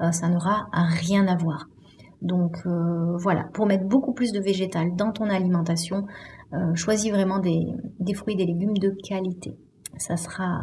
euh, 0.00 0.10
ça 0.10 0.30
n'aura 0.30 0.68
rien 0.72 1.26
à 1.28 1.36
voir. 1.36 1.68
Donc 2.22 2.56
euh, 2.64 3.18
voilà, 3.18 3.44
pour 3.52 3.66
mettre 3.66 3.84
beaucoup 3.84 4.14
plus 4.14 4.32
de 4.32 4.40
végétal 4.40 4.96
dans 4.96 5.12
ton 5.12 5.28
alimentation, 5.28 6.06
choisis 6.74 7.10
vraiment 7.12 7.40
des, 7.40 7.66
des 8.00 8.14
fruits 8.14 8.32
et 8.32 8.36
des 8.38 8.46
légumes 8.46 8.78
de 8.78 8.96
qualité. 9.06 9.58
Ça 9.98 10.16
sera 10.16 10.62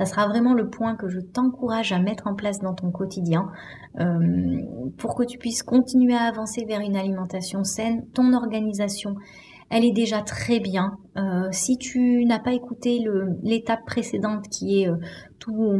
ça 0.00 0.06
sera 0.06 0.26
vraiment 0.26 0.54
le 0.54 0.70
point 0.70 0.96
que 0.96 1.10
je 1.10 1.20
t'encourage 1.20 1.92
à 1.92 1.98
mettre 1.98 2.26
en 2.26 2.34
place 2.34 2.58
dans 2.60 2.72
ton 2.72 2.90
quotidien 2.90 3.50
euh, 4.00 4.62
pour 4.96 5.14
que 5.14 5.24
tu 5.24 5.36
puisses 5.36 5.62
continuer 5.62 6.14
à 6.14 6.22
avancer 6.22 6.64
vers 6.64 6.80
une 6.80 6.96
alimentation 6.96 7.64
saine. 7.64 8.06
Ton 8.14 8.32
organisation, 8.32 9.16
elle 9.68 9.84
est 9.84 9.92
déjà 9.92 10.22
très 10.22 10.58
bien. 10.58 10.96
Euh, 11.18 11.48
si 11.52 11.76
tu 11.76 12.24
n'as 12.24 12.38
pas 12.38 12.54
écouté 12.54 13.04
l'étape 13.42 13.84
précédente 13.84 14.48
qui 14.48 14.80
est 14.80 14.88
euh, 14.88 14.96
tout 15.38 15.70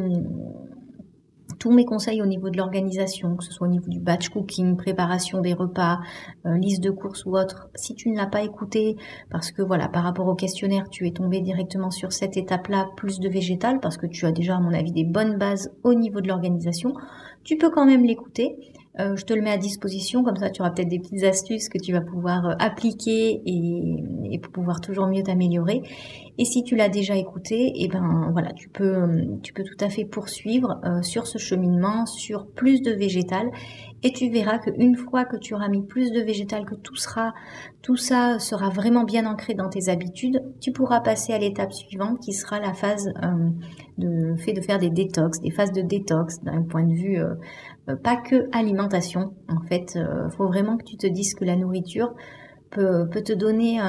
tous 1.61 1.71
mes 1.71 1.85
conseils 1.85 2.23
au 2.23 2.27
niveau 2.27 2.49
de 2.49 2.57
l'organisation, 2.57 3.37
que 3.37 3.45
ce 3.45 3.53
soit 3.53 3.69
au 3.69 3.71
niveau 3.71 3.89
du 3.89 4.01
batch 4.01 4.31
cooking, 4.31 4.77
préparation 4.77 5.43
des 5.43 5.53
repas, 5.53 6.01
euh, 6.47 6.57
liste 6.57 6.83
de 6.83 6.91
courses 6.91 7.27
ou 7.27 7.37
autre, 7.37 7.69
si 7.75 7.95
tu 7.95 8.09
ne 8.09 8.17
l'as 8.17 8.27
pas 8.27 8.43
écouté, 8.43 8.97
parce 9.31 9.53
que 9.53 9.61
voilà, 9.61 9.87
par 9.87 10.03
rapport 10.03 10.27
au 10.27 10.35
questionnaire, 10.35 10.89
tu 10.91 11.07
es 11.07 11.13
tombé 11.13 11.43
directement 11.43 11.91
sur 11.91 12.13
cette 12.13 12.39
étape-là, 12.39 12.89
plus 12.97 13.21
de 13.21 13.29
végétal, 13.29 13.79
parce 13.79 13.99
que 13.99 14.07
tu 14.07 14.25
as 14.25 14.33
déjà, 14.33 14.57
à 14.57 14.61
mon 14.61 14.73
avis, 14.73 14.91
des 14.91 15.05
bonnes 15.05 15.37
bases 15.37 15.71
au 15.85 15.93
niveau 15.93 16.23
de 16.23 16.29
l'organisation, 16.29 16.95
tu 17.45 17.59
peux 17.59 17.71
quand 17.71 17.85
même 17.85 18.05
l'écouter. 18.05 18.70
Euh, 18.99 19.15
je 19.15 19.25
te 19.25 19.33
le 19.33 19.41
mets 19.41 19.53
à 19.53 19.57
disposition, 19.57 20.25
comme 20.25 20.37
ça 20.37 20.51
tu 20.51 20.63
auras 20.63 20.73
peut-être 20.73 20.89
des 20.89 20.99
petites 20.99 21.23
astuces 21.23 21.69
que 21.69 21.79
tu 21.79 21.93
vas 21.93 22.01
pouvoir 22.01 22.45
euh, 22.45 22.55
appliquer 22.59 23.41
et, 23.47 24.39
pour 24.43 24.53
pouvoir 24.53 24.81
toujours 24.81 25.07
mieux 25.07 25.23
t'améliorer. 25.23 25.83
Et 26.39 26.45
si 26.45 26.65
tu 26.65 26.75
l'as 26.75 26.89
déjà 26.89 27.15
écouté, 27.17 27.55
et 27.55 27.85
eh 27.85 27.89
ben 27.89 28.31
voilà, 28.33 28.53
tu 28.53 28.69
peux, 28.69 28.97
euh, 28.97 29.25
tu 29.43 29.53
peux 29.53 29.63
tout 29.63 29.77
à 29.85 29.91
fait 29.91 30.05
poursuivre 30.05 30.81
sur 31.03 31.27
ce 31.27 31.39
cheminement, 31.39 32.07
sur 32.07 32.47
plus 32.47 32.83
de 32.83 32.91
végétal 32.91 33.51
et 34.03 34.13
tu 34.13 34.31
verras 34.31 34.59
qu'une 34.59 34.97
fois 34.97 35.27
que 35.27 35.37
tu 35.37 35.55
auras 35.55 35.69
mis 35.69 35.83
plus 35.83 36.11
de 36.11 36.21
végétal, 36.21 36.65
que 36.65 36.75
tout 36.75 36.97
sera, 36.97 37.35
tout 37.83 37.97
ça 37.97 38.39
sera 38.39 38.71
vraiment 38.71 39.05
bien 39.05 39.27
ancré 39.27 39.53
dans 39.53 39.69
tes 39.69 39.91
habitudes, 39.91 40.43
tu 40.61 40.73
pourras 40.73 41.01
passer 41.01 41.35
à 41.35 41.39
l'étape 41.39 41.73
suivante 41.75 42.19
qui 42.21 42.33
sera 42.33 42.61
la 42.61 42.73
phase 42.73 43.13
de 43.99 44.35
fait 44.37 44.55
de 44.55 44.63
faire 44.63 44.79
des 44.79 44.89
détox, 44.89 45.41
des 45.41 45.51
phases 45.51 45.73
de 45.73 45.83
détox 45.83 46.43
d'un 46.43 46.63
point 46.63 46.85
de 46.85 46.95
vue 46.95 47.19
pas 48.03 48.17
que 48.17 48.49
alimentation. 48.53 49.35
En 49.49 49.61
fait, 49.67 49.97
il 49.97 50.31
faut 50.37 50.47
vraiment 50.47 50.77
que 50.77 50.85
tu 50.85 50.97
te 50.97 51.07
dises 51.07 51.35
que 51.35 51.45
la 51.45 51.57
nourriture 51.57 52.15
peut, 52.71 53.09
peut 53.11 53.23
te 53.23 53.33
donner 53.33 53.81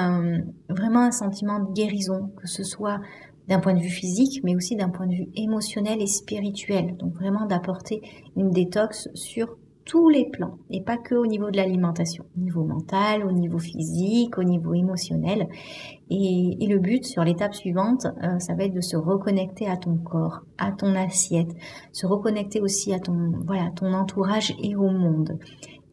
vraiment 0.69 1.01
un 1.01 1.11
sentiment 1.11 1.59
de 1.59 1.71
guérison, 1.73 2.31
que 2.37 2.47
ce 2.47 2.63
soit 2.63 2.99
d'un 3.47 3.59
point 3.59 3.73
de 3.73 3.79
vue 3.79 3.89
physique, 3.89 4.41
mais 4.43 4.55
aussi 4.55 4.75
d'un 4.75 4.89
point 4.89 5.07
de 5.07 5.13
vue 5.13 5.27
émotionnel 5.35 6.01
et 6.01 6.07
spirituel. 6.07 6.95
Donc 6.97 7.13
vraiment 7.15 7.45
d'apporter 7.45 8.01
une 8.35 8.51
détox 8.51 9.09
sur 9.13 9.57
tous 9.85 10.09
les 10.09 10.25
plans 10.25 10.57
et 10.69 10.81
pas 10.81 10.97
que 10.97 11.15
au 11.15 11.25
niveau 11.25 11.49
de 11.49 11.57
l'alimentation, 11.57 12.25
au 12.37 12.41
niveau 12.41 12.63
mental, 12.63 13.25
au 13.25 13.31
niveau 13.31 13.59
physique, 13.59 14.37
au 14.37 14.43
niveau 14.43 14.73
émotionnel. 14.73 15.47
Et, 16.09 16.67
le 16.67 16.77
but 16.77 17.03
sur 17.05 17.23
l'étape 17.23 17.53
suivante, 17.53 18.07
euh, 18.23 18.39
ça 18.39 18.53
va 18.53 18.65
être 18.65 18.73
de 18.73 18.81
se 18.81 18.95
reconnecter 18.95 19.67
à 19.67 19.77
ton 19.77 19.97
corps, 19.97 20.41
à 20.57 20.71
ton 20.71 20.95
assiette, 20.95 21.49
se 21.91 22.05
reconnecter 22.05 22.61
aussi 22.61 22.93
à 22.93 22.99
ton 22.99 23.33
voilà 23.45 23.71
ton 23.75 23.93
entourage 23.93 24.53
et 24.61 24.75
au 24.75 24.89
monde. 24.89 25.37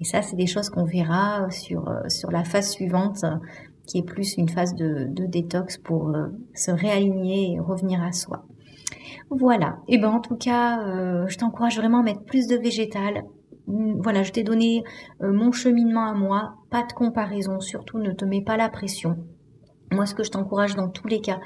Et 0.00 0.04
ça, 0.04 0.22
c'est 0.22 0.36
des 0.36 0.46
choses 0.46 0.70
qu'on 0.70 0.84
verra 0.84 1.50
sur 1.50 1.88
euh, 1.88 2.08
sur 2.08 2.30
la 2.30 2.44
phase 2.44 2.70
suivante, 2.70 3.24
qui 3.86 3.98
est 3.98 4.02
plus 4.02 4.36
une 4.36 4.48
phase 4.48 4.74
de, 4.74 5.08
détox 5.08 5.78
pour 5.78 6.10
euh, 6.10 6.28
se 6.54 6.70
réaligner 6.70 7.54
et 7.54 7.60
revenir 7.60 8.02
à 8.02 8.12
soi. 8.12 8.44
Voilà. 9.30 9.78
Et 9.88 9.98
ben 9.98 10.10
en 10.10 10.20
tout 10.20 10.36
cas, 10.36 11.26
je 11.26 11.36
t'encourage 11.36 11.76
vraiment 11.76 12.00
à 12.00 12.02
mettre 12.02 12.22
plus 12.22 12.46
de 12.46 12.56
végétal, 12.56 13.24
voilà, 13.68 14.22
je 14.22 14.32
t'ai 14.32 14.42
donné 14.42 14.82
euh, 15.22 15.30
mon 15.32 15.52
cheminement 15.52 16.06
à 16.06 16.14
moi, 16.14 16.54
pas 16.70 16.84
de 16.84 16.92
comparaison, 16.92 17.60
surtout 17.60 17.98
ne 17.98 18.12
te 18.12 18.24
mets 18.24 18.42
pas 18.42 18.56
la 18.56 18.70
pression. 18.70 19.18
Moi, 19.92 20.06
ce 20.06 20.14
que 20.14 20.22
je 20.22 20.30
t'encourage 20.30 20.74
dans 20.74 20.88
tous 20.88 21.06
les 21.06 21.20
cas, 21.20 21.38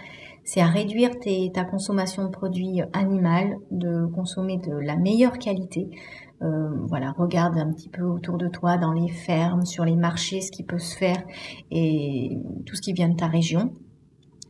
c'est 0.45 0.61
à 0.61 0.67
réduire 0.67 1.11
ta 1.55 1.65
consommation 1.65 2.25
de 2.25 2.31
produits 2.31 2.81
animaux, 2.93 3.61
de 3.71 4.07
consommer 4.07 4.59
de 4.59 4.73
la 4.73 4.97
meilleure 4.97 5.39
qualité. 5.39 5.91
Euh, 6.43 6.71
voilà, 6.87 7.13
regarde 7.13 7.57
un 7.59 7.73
petit 7.73 7.89
peu 7.89 8.03
autour 8.03 8.39
de 8.39 8.49
toi, 8.49 8.77
dans 8.77 8.93
les 8.93 9.09
fermes, 9.09 9.65
sur 9.65 9.85
les 9.85 9.95
marchés, 9.95 10.41
ce 10.41 10.51
qui 10.51 10.65
peut 10.65 10.81
se 10.81 10.97
faire 10.97 11.23
et 11.71 12.37
tout 12.67 12.75
ce 12.75 12.83
qui 12.83 12.93
vient 12.93 13.09
de 13.09 13.17
ta 13.17 13.29
région. 13.29 13.73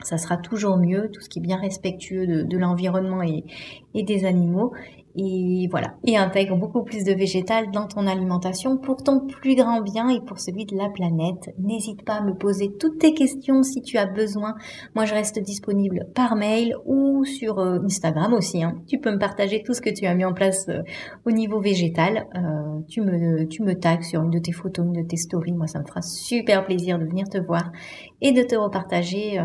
Ça 0.03 0.17
sera 0.19 0.37
toujours 0.37 0.79
mieux, 0.79 1.11
tout 1.13 1.21
ce 1.21 1.29
qui 1.29 1.39
est 1.39 1.43
bien 1.43 1.59
respectueux 1.59 2.27
de, 2.27 2.57
l'environnement 2.57 3.23
et 3.23 4.03
des 4.03 4.25
animaux 4.25 4.73
et 5.15 5.69
voilà, 5.71 5.95
et 6.05 6.17
intègre 6.17 6.57
beaucoup 6.57 6.83
plus 6.83 7.05
de 7.05 7.13
végétal 7.13 7.71
dans 7.71 7.87
ton 7.87 8.07
alimentation 8.07 8.79
pour 8.79 9.03
ton 9.03 9.21
plus 9.21 9.55
grand 9.55 9.83
bien 9.83 10.09
et 10.09 10.21
pour 10.21 10.39
celui 10.39 10.65
de 10.65 10.77
la 10.77 10.89
planète. 10.89 11.51
N'hésite 11.59 12.05
pas 12.05 12.15
à 12.15 12.23
me 12.23 12.35
poser 12.35 12.73
toutes 12.79 12.99
tes 12.99 13.13
questions 13.13 13.63
si 13.63 13.83
tu 13.83 13.99
as 13.99 14.07
besoin. 14.07 14.55
Moi, 14.95 15.05
je 15.05 15.13
reste 15.13 15.39
disponible 15.39 16.07
par 16.15 16.35
mail 16.35 16.75
ou 16.87 17.25
sur 17.25 17.59
euh, 17.59 17.79
Instagram 17.85 18.33
aussi. 18.33 18.63
Hein. 18.63 18.81
Tu 18.87 18.99
peux 18.99 19.13
me 19.13 19.19
partager 19.19 19.63
tout 19.63 19.75
ce 19.75 19.83
que 19.83 19.91
tu 19.91 20.07
as 20.07 20.15
mis 20.15 20.25
en 20.25 20.33
place 20.33 20.67
euh, 20.69 20.83
au 21.27 21.31
niveau 21.31 21.61
végétal. 21.61 22.27
Euh, 22.35 22.81
tu 22.89 23.03
me 23.03 23.45
tu 23.45 23.63
me 23.63 23.75
tags 23.75 24.03
sur 24.03 24.23
une 24.23 24.31
de 24.31 24.39
tes 24.39 24.53
photos, 24.53 24.87
une 24.87 25.03
de 25.03 25.07
tes 25.07 25.17
stories. 25.17 25.53
Moi, 25.53 25.67
ça 25.67 25.81
me 25.81 25.87
fera 25.87 26.01
super 26.01 26.65
plaisir 26.65 26.99
de 26.99 27.05
venir 27.05 27.29
te 27.29 27.39
voir 27.39 27.71
et 28.23 28.33
de 28.33 28.43
te 28.43 28.55
repartager 28.55 29.41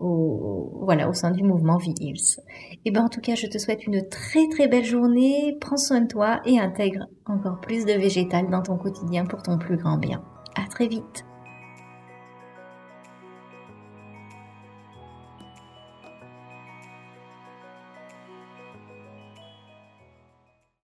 au 0.00 0.80
voilà 0.82 1.08
au 1.08 1.12
sein 1.12 1.30
du 1.30 1.42
mouvement 1.42 1.76
V-Hills. 1.76 2.40
Et 2.84 2.90
ben 2.90 3.04
en 3.04 3.08
tout 3.08 3.20
cas, 3.20 3.34
je 3.34 3.46
te 3.46 3.58
souhaite 3.58 3.86
une 3.86 4.08
très 4.08 4.48
très 4.48 4.68
belle 4.68 4.84
prends 5.60 5.76
soin 5.76 6.00
de 6.02 6.08
toi 6.08 6.40
et 6.44 6.58
intègre 6.58 7.06
encore 7.26 7.60
plus 7.60 7.84
de 7.84 7.92
végétal 7.92 8.48
dans 8.50 8.62
ton 8.62 8.76
quotidien 8.76 9.24
pour 9.24 9.42
ton 9.42 9.58
plus 9.58 9.76
grand 9.76 9.98
bien. 9.98 10.22
À 10.54 10.66
très 10.68 10.88
vite 10.88 11.24